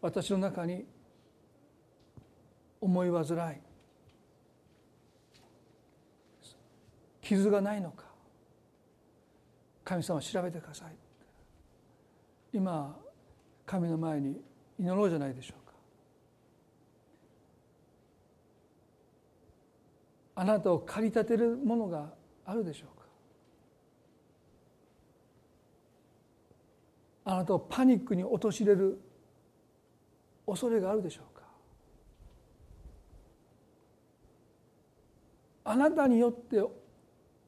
[0.00, 0.84] 私の中に
[2.80, 3.56] 思い煩い。
[7.22, 8.04] 傷がないのか。
[9.84, 10.96] 神様調べてください。
[12.52, 12.96] 今
[13.66, 14.40] 神の前に
[14.78, 15.72] 祈ろうじゃないでしょうか
[20.36, 22.12] あなたを駆り立てるものが
[22.44, 23.04] あるでしょうか？
[27.26, 29.00] あなたをパニックに陥れる
[30.46, 31.42] 恐れがあるでしょうか？
[35.64, 36.62] あなたによって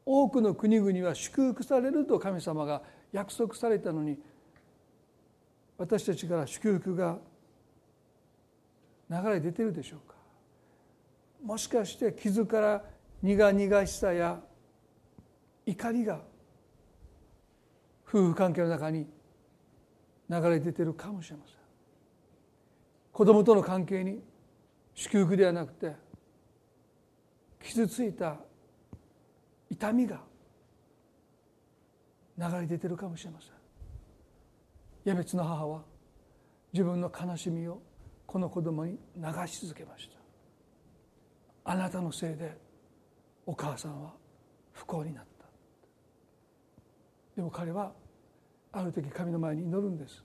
[0.07, 2.83] 多くの国々は祝福されると神様が
[3.13, 4.19] 約束されたのに
[5.77, 7.19] 私たちから祝福が
[9.11, 10.16] 流れ出てるでしょうか？
[11.47, 12.85] もしかして傷から
[13.23, 14.41] 苦々しさや
[15.65, 16.21] 怒りが
[18.05, 19.07] 夫婦関係の中に
[20.29, 21.57] 流れ出てるかもしれません。
[23.13, 24.21] 子供との関係に
[24.93, 25.93] 祝福ではなくて
[27.63, 28.39] 傷ついた
[29.71, 30.21] 痛みが
[32.37, 33.51] 流れ出てるかもしれません。
[35.05, 35.83] やべつの母は
[36.73, 37.81] 自分の悲しみを
[38.27, 40.16] この子供に流し続けました。
[41.69, 42.57] あなたのせいで
[43.45, 44.13] お母さんは
[44.73, 45.47] 不幸になった。
[47.35, 47.93] でも彼は
[48.73, 50.23] ある時神の前に祈るんです。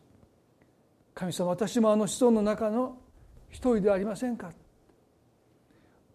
[1.15, 2.95] 神様私もあの子孫の中の
[3.49, 4.51] 一人ではありませんか。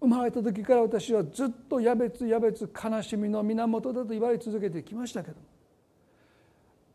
[0.01, 5.37] 生まれた時から私はずっとやべつやべつ悲しみの源だと言われ続けてきましたけど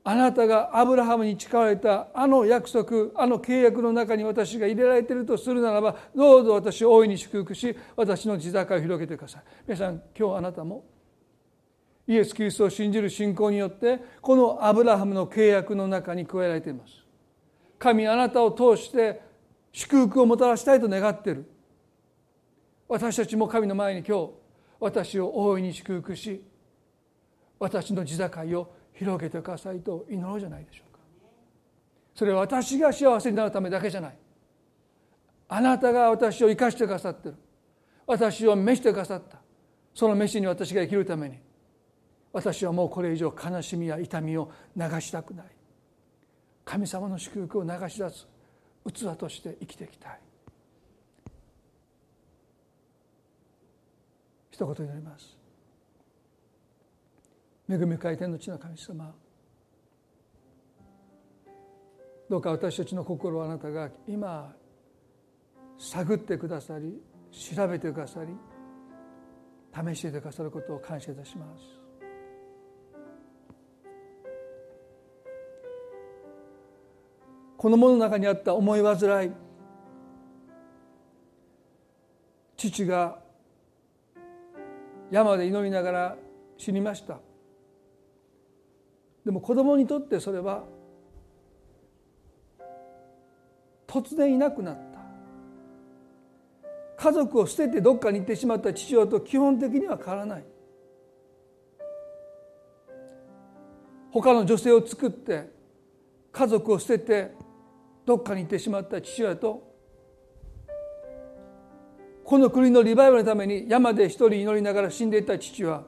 [0.04, 9.44] あなたがアブラハムに誓われたあの約束あの契約の中に私が入れられているとするならばどうぞ私を大いに祝福し私の地境を広げてください。
[9.68, 10.84] 皆さん今日あなたも
[12.08, 16.94] イエス・キリストを信じる信仰によってこのアブラハムの契約の中に加えられています。
[17.78, 19.22] 神あなたを通して
[19.72, 21.46] 祝福をもたらしたいと願っている。
[22.88, 24.32] 私たちも神の前に今日
[24.80, 26.44] 私を大いに祝福し
[27.60, 31.00] 私の地境を広げてくださいと祈ろうじゃないでしょうか。
[32.14, 34.18] それは私が幸せになるためだけじゃない。
[35.50, 37.36] あなたが私を生かしてくださってる。
[38.06, 39.40] 私を召してくださった。
[39.96, 41.40] その召しに私が生きるために。
[42.32, 45.46] 私はもうこれ以上悲しみや痛みを流したくない。
[46.64, 48.28] 神様の祝福を流し出す。
[48.88, 50.20] 器として生きていきたい。
[54.52, 55.41] 一言になります。
[57.72, 59.16] 恵み回転の地の神様。
[62.30, 64.54] どうか私たちの心をあなたが今
[65.78, 67.02] 探ってくださり
[67.32, 68.34] 調べてくださり
[69.74, 71.64] 試してくださることを感謝いたします。
[77.58, 79.32] この物の中にあった思い煩い
[82.58, 83.20] 父が
[85.10, 86.18] 山で祈りながら
[86.58, 87.20] 死にました。
[89.26, 90.64] でも子供にとってそれは
[93.88, 94.92] 突然いなくなった。
[96.98, 100.44] 家族を捨ててどっかに行ってしまった父親と基本的には変わらない。
[104.12, 105.50] 他の女性を作って
[106.32, 107.32] 家族を捨てて
[108.06, 109.72] どっかに行ってしまった父親と
[112.24, 115.86] この国のリバイバルのために山で一人祈りながら死んでいった父は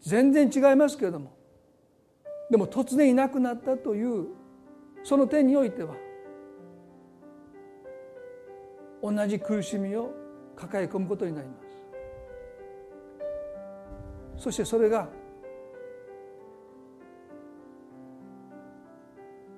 [0.00, 1.37] 全然違いますけれども
[2.50, 4.28] でも突然いなくなったという
[5.02, 5.94] その点においては
[9.02, 10.10] 同じ苦しみを
[10.56, 11.54] 抱え込むことになりま
[14.36, 14.42] す。
[14.44, 15.08] そしてそれが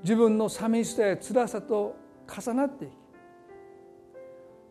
[0.02, 1.94] 自分の寂しさや辛さと
[2.26, 2.92] 重なっていき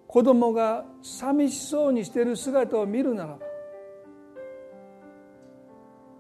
[0.08, 3.40] 子供が寂しそうにしている姿を見るならば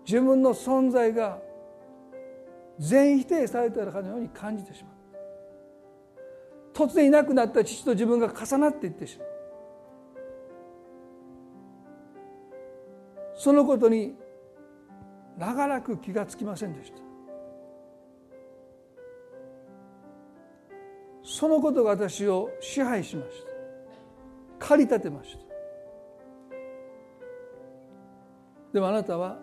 [0.05, 1.39] 自分の存在が
[2.79, 4.93] 全否定されたかのように感じてしまう。
[6.73, 9.27] 突然いなくなった父と自分が重なっていってしまう。
[13.35, 14.15] そのことに
[15.37, 16.99] 長らく気がつきませんでした。
[21.23, 23.43] そのことが私を支配しまし
[24.59, 24.67] た。
[24.67, 25.39] 駆り立てました。
[28.73, 29.37] でもあなたは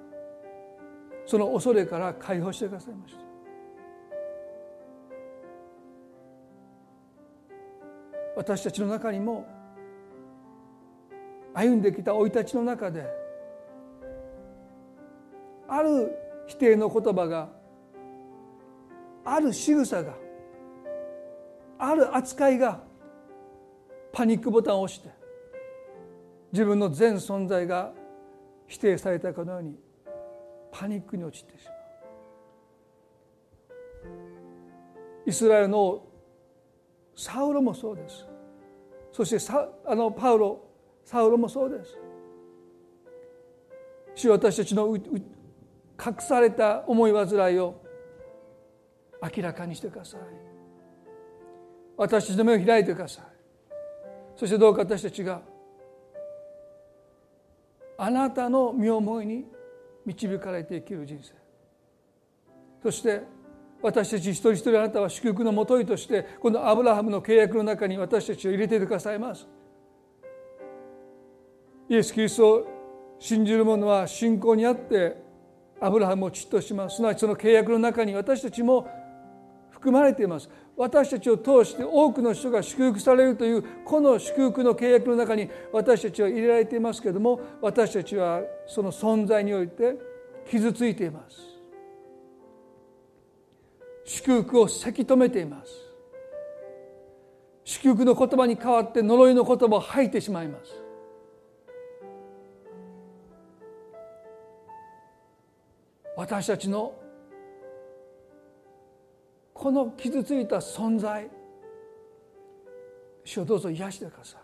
[1.27, 3.26] その恐れから解放してくださいました。
[8.37, 9.47] 私たちの中にも
[11.55, 13.07] 歩んできた生い立ちの中で
[15.67, 16.13] ある
[16.47, 17.49] 否定の言葉が
[19.25, 20.15] ある仕草が
[21.79, 22.83] ある扱いが
[24.13, 25.09] パニックボタンを押して
[26.53, 27.93] 自分の全存在が
[28.67, 29.77] 否定されたかのように
[30.71, 31.77] パニックに陥ってしまう。
[35.27, 36.05] イスラエルの
[37.17, 38.27] サウロもそうです。
[39.11, 40.61] そしてサあのパウロ
[41.03, 41.99] サウロもそうです。
[44.15, 45.03] 主私たちの隠
[46.21, 47.83] された思い煩いを
[49.23, 50.21] 明らかにしてください。
[51.97, 53.25] 私たちの目を開いてください。
[54.37, 55.41] そしてどうか私たちが
[57.97, 59.47] あなたの身思いに
[60.05, 61.33] 導かれて生きる人生。
[62.83, 63.23] そして
[63.83, 69.47] 私たち一人一人あなたは祝福のもといとしてこのアブラハムの契約の中に私たちを入れてくださいます。
[71.89, 75.17] イエス・キリストを信じる者は信仰にあって
[75.81, 76.97] アブラハムを父とします。
[76.97, 78.89] すなわちその契約の中に私たちも
[79.71, 80.49] 含まれています。
[80.77, 89.97] 私たちを通して多くの人が祝福されるというこの祝福の契約の中に私たちは入れられていますけれども私たちはその存在において
[90.51, 91.56] 傷ついています。
[94.07, 95.73] 祝福をせき止めています。
[97.65, 100.71] 祝福の言葉に代わって呪いの言葉を吐いてしまいます。
[106.17, 106.95] 私たちの
[109.53, 111.29] この傷ついた存在
[113.25, 114.41] 主をどうぞ癒してください。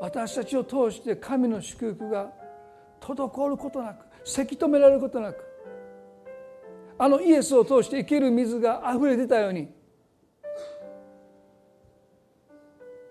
[0.00, 2.32] 私たちを通して神の祝福が
[3.00, 5.43] 滞ることなくせき止められることなく
[7.04, 9.68] あのイエスを通して生きる水があふれ出たように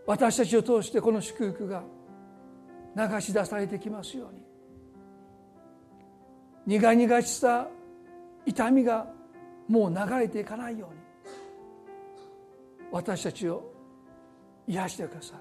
[0.07, 1.83] 私たちを通してこの祝福が
[2.97, 4.41] 流し出されてきますように。
[6.65, 7.67] 苦々しさ
[8.47, 9.05] 痛みが
[9.67, 10.99] もう流れていかないように
[12.91, 13.63] 私たちを
[14.67, 15.37] 癒してください。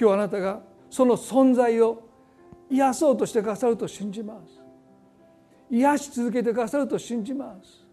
[0.00, 2.02] 今日あなたがその存在を
[2.70, 4.63] 癒そうとしてくださると信じます。
[5.74, 7.84] 癒し続けてくださると信じます。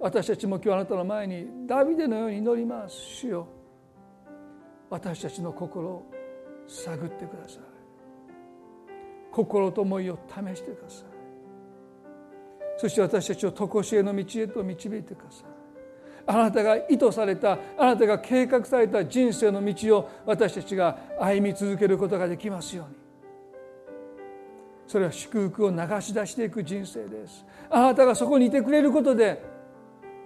[0.00, 2.96] 私たちも今日あなたの前にダビデのように祈ります。
[2.96, 3.46] 主よ
[4.90, 6.10] 私たちの心を
[6.66, 7.62] 探ってください。
[9.30, 11.06] 心と思いを試してください。
[12.76, 15.46] そして私たちを常しえの道へと導いてください。
[16.26, 23.01] あなたが意図されたあなたが計画された人生の道を私たちが歩み続けることができますように。
[24.92, 27.46] それは祝福を流し出していく人生です。
[27.70, 29.42] あなたがそこにいてくれることで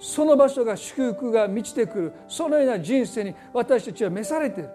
[0.00, 2.12] その場所が祝福が満ちてくる。
[2.26, 4.70] そのような人生に私たちは召されている。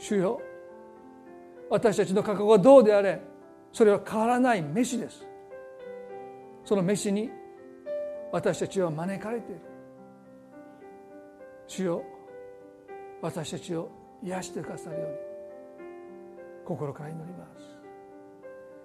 [0.00, 0.40] 主よ
[1.70, 3.20] 私たちの覚悟がどうであれ
[3.72, 5.24] それは変わらない飯です。
[6.64, 7.30] その飯に
[8.32, 9.60] 私たちは招かれている。
[11.68, 12.02] 主よ
[13.20, 13.88] 私たちを
[14.24, 15.31] 癒してくださるように。
[16.64, 17.52] 心から祈ります。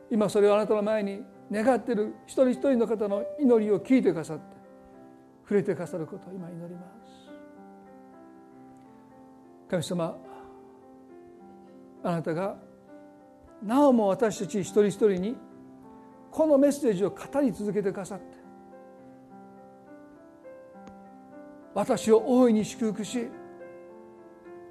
[0.10, 4.56] 今それをあなたの前に願っている一人一人の方の祈りを聞いてくださって
[5.44, 6.88] 触れてくださることを今祈ります。
[9.70, 10.18] 神様
[12.04, 12.58] あなたが
[13.62, 15.36] なおも私たち一人一人に
[16.32, 18.26] このメッセージを語り続けてくださって
[21.74, 23.28] 私を大いに祝福し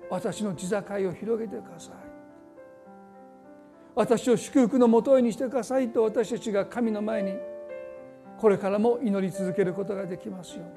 [0.08, 0.76] 私の地境
[1.08, 2.05] を広げてください。
[3.96, 7.32] 私を祝福のもとにしてくださいと私たちが神の前に
[8.38, 10.70] これからも祈り続けることができますように。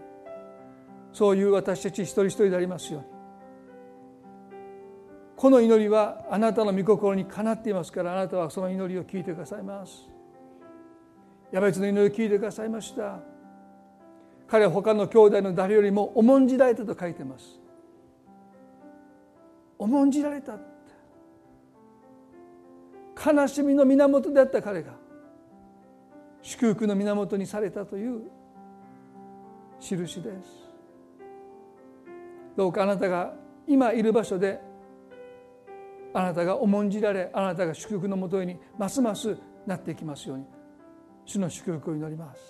[1.11, 3.07] そういう私たち一人一人でありますように。
[5.35, 10.07] この祈りはあなたの御心にかなっていますからあなたはその祈りを聞いてくださいます。
[11.51, 13.19] ヤベツの祈りを聞いてくださいました。
[14.47, 17.59] 彼は他の兄弟の誰よりも重んじられたと書いてます。
[19.77, 20.68] 重んじられた。
[23.25, 24.93] 悲しみの源であった彼が
[26.41, 28.21] 祝福の源にされたという
[29.79, 30.69] 印です。
[32.55, 33.33] どうかあなたが
[33.67, 34.59] 今いる場所で
[36.13, 40.45] あなたが重んじられあなたが祝福のもとにますますなっていきますように
[41.25, 42.41] 主の祝福を祈ります。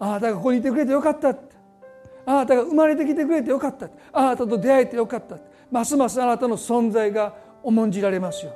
[0.00, 5.38] あなたがここにいてくれてよかったあなたが生まれてきてくれてよかったあなたと出会えてよかった
[5.70, 8.54] ますますあなたの存在が重んじられますよ。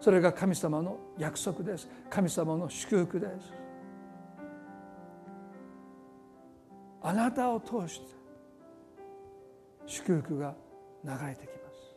[0.00, 1.88] それが神様の約束です。
[2.08, 3.52] 神様の祝福です。
[7.02, 8.06] あなたを通して
[9.86, 10.54] 祝福が
[11.04, 11.96] 流れてきます。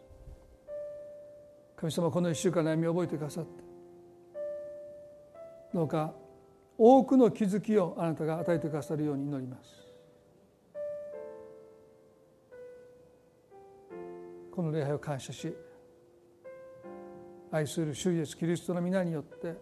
[1.75, 3.63] 神様この一週間の歩みを覚えてくださって。
[5.73, 6.13] どうか
[6.77, 9.92] 多くの気づきをあなたが与えてくださるように祈ります。
[14.55, 15.51] この礼拝を感謝し
[17.51, 19.55] 愛する主イエスキリストの皆によって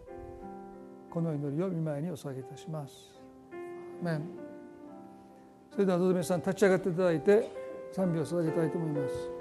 [1.10, 2.94] この祈りを見舞いにお捧げいたします。
[5.70, 7.48] それではどうぞ皆さん立ち上がっていただいて
[7.92, 9.31] 賛美を捧げたいと思います。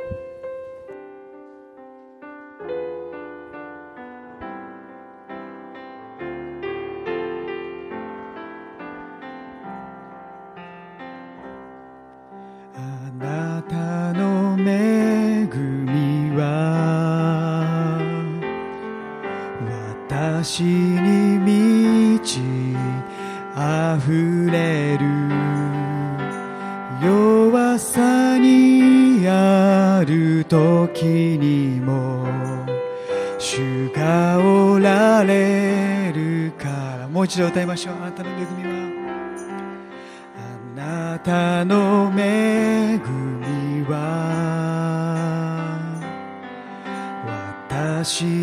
[37.42, 37.96] 一度歌いましょう。
[37.96, 38.70] あなたの恵みは
[40.38, 43.96] あなたの恵みは
[47.68, 48.41] 私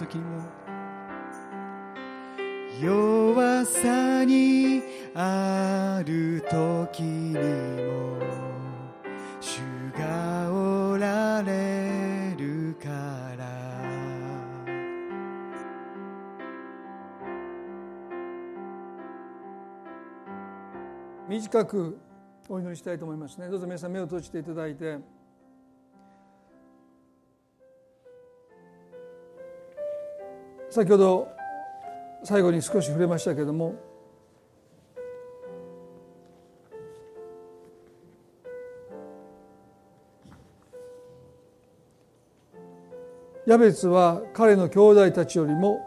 [0.00, 0.42] 時も。
[2.80, 4.82] 弱さに
[5.14, 8.18] ある時にも。
[9.40, 9.60] 主
[9.98, 12.88] がおられるか
[13.36, 13.44] ら。
[21.28, 21.98] 短く
[22.48, 23.48] お祈りしたいと思いますね。
[23.48, 25.19] どうぞ皆さん目を閉じていただいて。
[30.70, 31.28] 先ほど
[32.22, 33.74] 最後に少し触れましたけれども
[43.46, 45.80] ヤベツは彼の兄弟たちよりも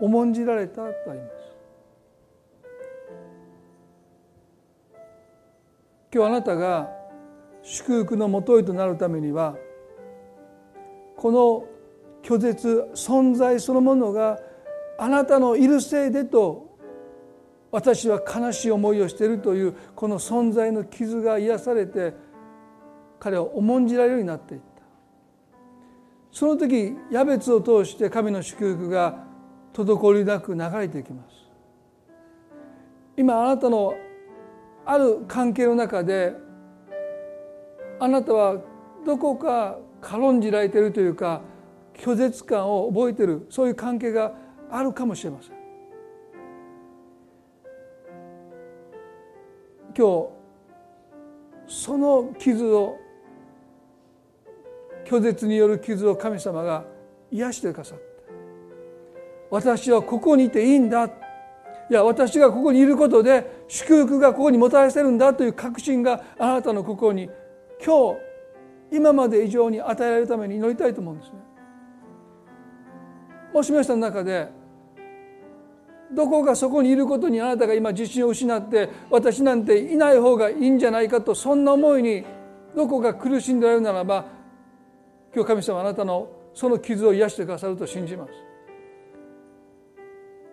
[0.00, 1.32] 重んじられたとあります。
[6.12, 6.88] 今日あなたが
[7.62, 9.56] 祝福のもといとなるためには
[11.16, 11.69] この
[12.22, 14.38] 拒絶存在そのものが
[14.98, 16.70] あなたのいるせいでと
[17.72, 22.14] 私は悲しい思いをしているというこの存在の傷が癒されて
[23.18, 24.66] 彼は重んじられるようになっていった。
[26.32, 29.24] その時ヤベツを通して神の祝福が
[29.72, 31.40] 滞りなく流れていきます。
[33.16, 33.94] 今あなたの
[34.84, 36.34] ある関係の中で
[37.98, 38.56] あなたは
[39.04, 41.42] どこか軽んじられているというか
[42.00, 44.32] 拒絶感を覚えているそういう関係が
[44.70, 45.54] あるかもしれません
[49.94, 50.30] 今
[51.66, 52.96] 日その傷を
[55.04, 56.84] 拒絶による傷を神様が
[57.30, 58.04] 癒してくださって
[59.50, 61.10] 私はここにいていいんだい
[61.90, 67.28] や私がここにいることで祝福がここにもたらせるんだという確信があなたの心に
[67.84, 71.49] 今日今まで以上に与えられるために祈りたいと思うんですね。
[73.52, 74.48] もし皆さんの中で
[76.12, 82.24] どこかそこにいることにあなたが今自信を失って私なんていない方がいいんじゃないかとそんな思いに
[82.76, 84.26] どこか苦しんでられるならば
[85.34, 88.32] 今日神様あなたのその傷を癒してくださると信じます。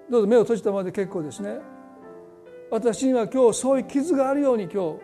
[0.09, 1.57] どうぞ目を閉じたままで結構ですね。
[2.69, 4.99] 私には今日そういう傷があるように今日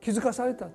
[0.00, 0.66] 気づかされた。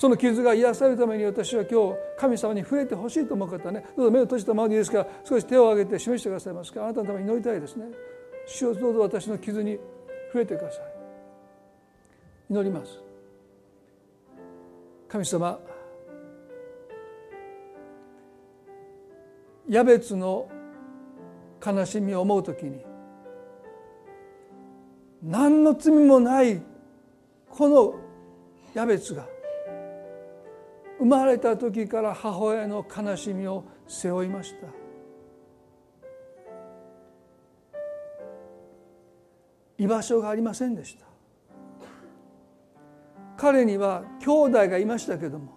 [0.00, 3.84] その傷が癒されるために私は今日神様に触れてほしいと思う方ね。
[3.94, 7.84] どうぞ目を閉じたままでいいですから少し手を挙げて示してくださいますかあなたのために祈りたいですね。
[8.46, 9.78] 主をどうぞ私の傷に
[10.28, 10.82] 触れてください。
[12.48, 12.98] 祈ります。
[15.06, 15.60] 神様
[19.68, 20.48] ヤベツの
[21.62, 22.82] 悲しみを思う時に
[25.22, 26.62] 何の罪もない
[27.50, 27.94] この
[28.72, 29.26] ヤベツが
[31.00, 34.66] 生まれた時から母親の悲しみを背負いました。
[39.78, 41.06] 居場所がありませんでした。
[43.38, 45.54] 彼には兄弟がいましたけども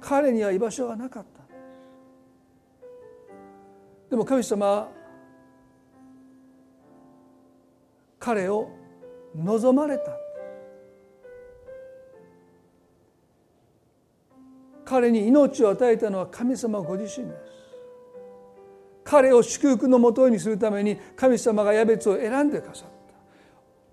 [0.00, 1.44] 彼には居場所がなかった。
[4.10, 4.88] でも神様は
[8.18, 8.68] 彼を
[9.36, 10.23] 望まれた。
[14.84, 17.38] 彼に命を与えたのは神様ご自身です。
[19.04, 22.94] 彼を祝福のもとにするために神様がヤベツを選んでくださった。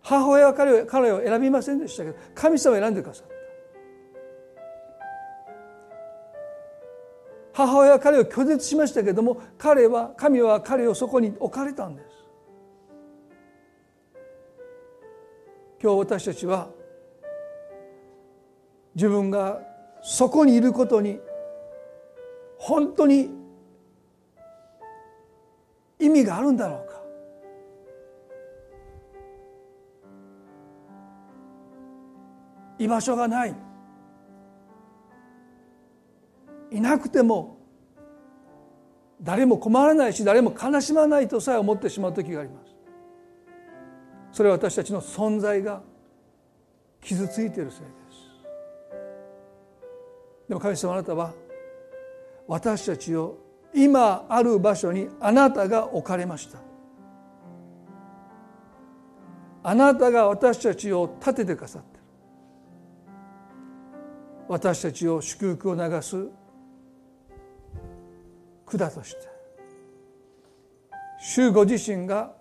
[0.04, 3.32] 母親は彼を彼を選びませんでしたけど神様を選んでくださった。
[7.54, 12.08] 母親は彼を拒絶しましたけども彼は神は彼をそこに置かれたんです。
[15.82, 16.70] 今日私たちは
[18.96, 19.71] 自分が
[20.02, 21.20] そこにいることに
[22.58, 23.30] 本当に
[26.00, 27.02] 意味があるんだろうか。
[32.80, 33.56] 居場所がない。
[36.72, 37.58] いなくても
[39.22, 42.76] 誰も困らないし誰も悲しまないとさえ思ってしまう時があります。
[44.32, 45.84] それは私たちの存在が
[47.02, 48.01] 傷ついているせいです。
[50.52, 51.34] でも神様あなたは
[52.46, 53.38] 私たちを
[53.74, 56.60] 今ある場所にあなたが置かれました。
[59.64, 62.04] あなたが私たちを立ててくださってる。
[64.50, 66.28] 私たちを祝福を流す
[68.66, 69.22] 管として。
[71.22, 72.34] 主ご自身が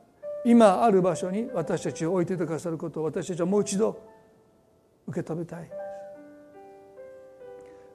[0.45, 3.97] 今ある場所に私たちを置いてくださることを私たちはもう一度
[5.07, 5.80] 受け止めたい。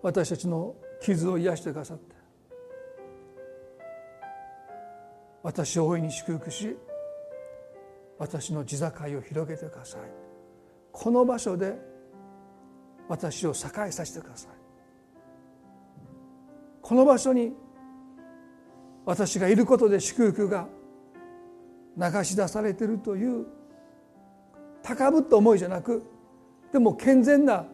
[0.06, 2.16] 私たちの傷を癒してくださって。
[5.42, 6.78] 私を大いに祝福し
[8.20, 10.02] 私の地境を広げてください。
[10.92, 11.74] この場所で
[13.10, 14.52] 私を栄えさせてください。
[16.84, 17.54] この場所に
[19.08, 20.68] 私がいることで祝福が
[21.98, 23.48] 流し出されているという
[24.84, 26.04] 高ぶった思いじゃなく
[26.72, 27.66] でも健全な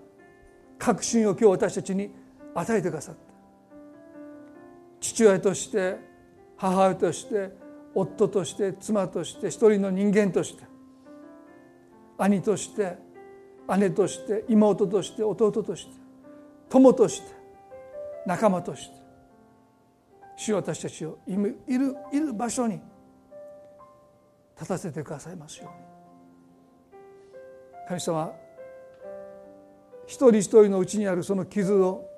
[0.79, 2.20] 確信を今日私たちに
[2.53, 3.21] 与えてくださった。
[4.99, 5.97] 父親として
[6.57, 7.51] 母親として
[7.93, 10.63] 夫として妻として一人の人間として
[12.17, 12.97] 兄として
[13.77, 15.93] 姉として妹として弟として
[16.69, 17.27] 友として
[18.25, 18.95] 仲間として
[20.37, 22.79] 主私たちをいるいる場所に
[24.55, 25.91] 立たせてくださいますように。
[27.87, 28.33] 神様
[30.05, 32.10] 一人一人のうちにあるその傷を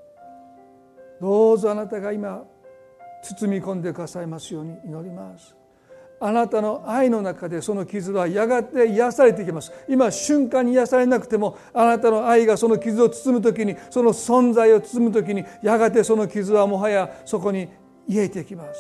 [1.21, 2.43] どうぞあなたが今
[3.23, 5.55] 包み込んでくださいますように祈ります。
[6.19, 9.73] あなたの愛の中でその傷はやがて癒されていきます。
[9.89, 17.67] 今瞬間に癒されなくてもあなたの愛がその傷を包む時にその存在を包む時にやがてその傷はもはやそこに
[18.07, 18.79] 癒えていきます。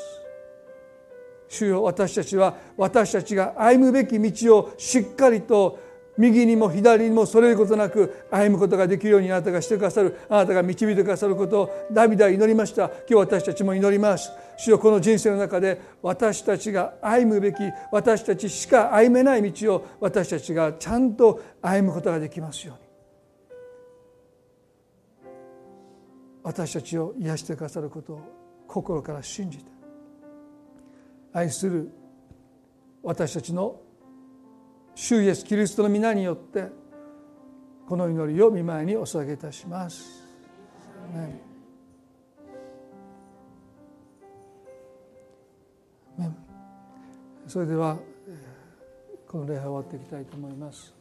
[1.49, 5.79] 主よ私たちは私たちが歩むべき道をしっかりと
[6.17, 12.85] 右にも左にもそれることなく歩むことができるようにあなたがしてくださるあなたが導いてくださることをダビデは祈りました。
[12.85, 14.31] 今日私たちも祈ります。
[14.57, 17.57] 主よこの人生の中で私たちが歩むべき
[17.91, 22.83] 私たちしか歩めない道を私たちがちゃんと歩むことができますように。
[26.43, 28.21] 私たちを癒してくださることを
[28.67, 29.65] 心から信じて
[31.31, 31.89] 愛する
[33.01, 33.79] 私たちの
[34.95, 36.69] 主イエスキリストの皆によって
[37.87, 40.23] この祈りを見舞いにお捧げいたします。
[47.47, 47.97] それでは
[49.27, 50.92] この礼拝を終わっていきたいと思います。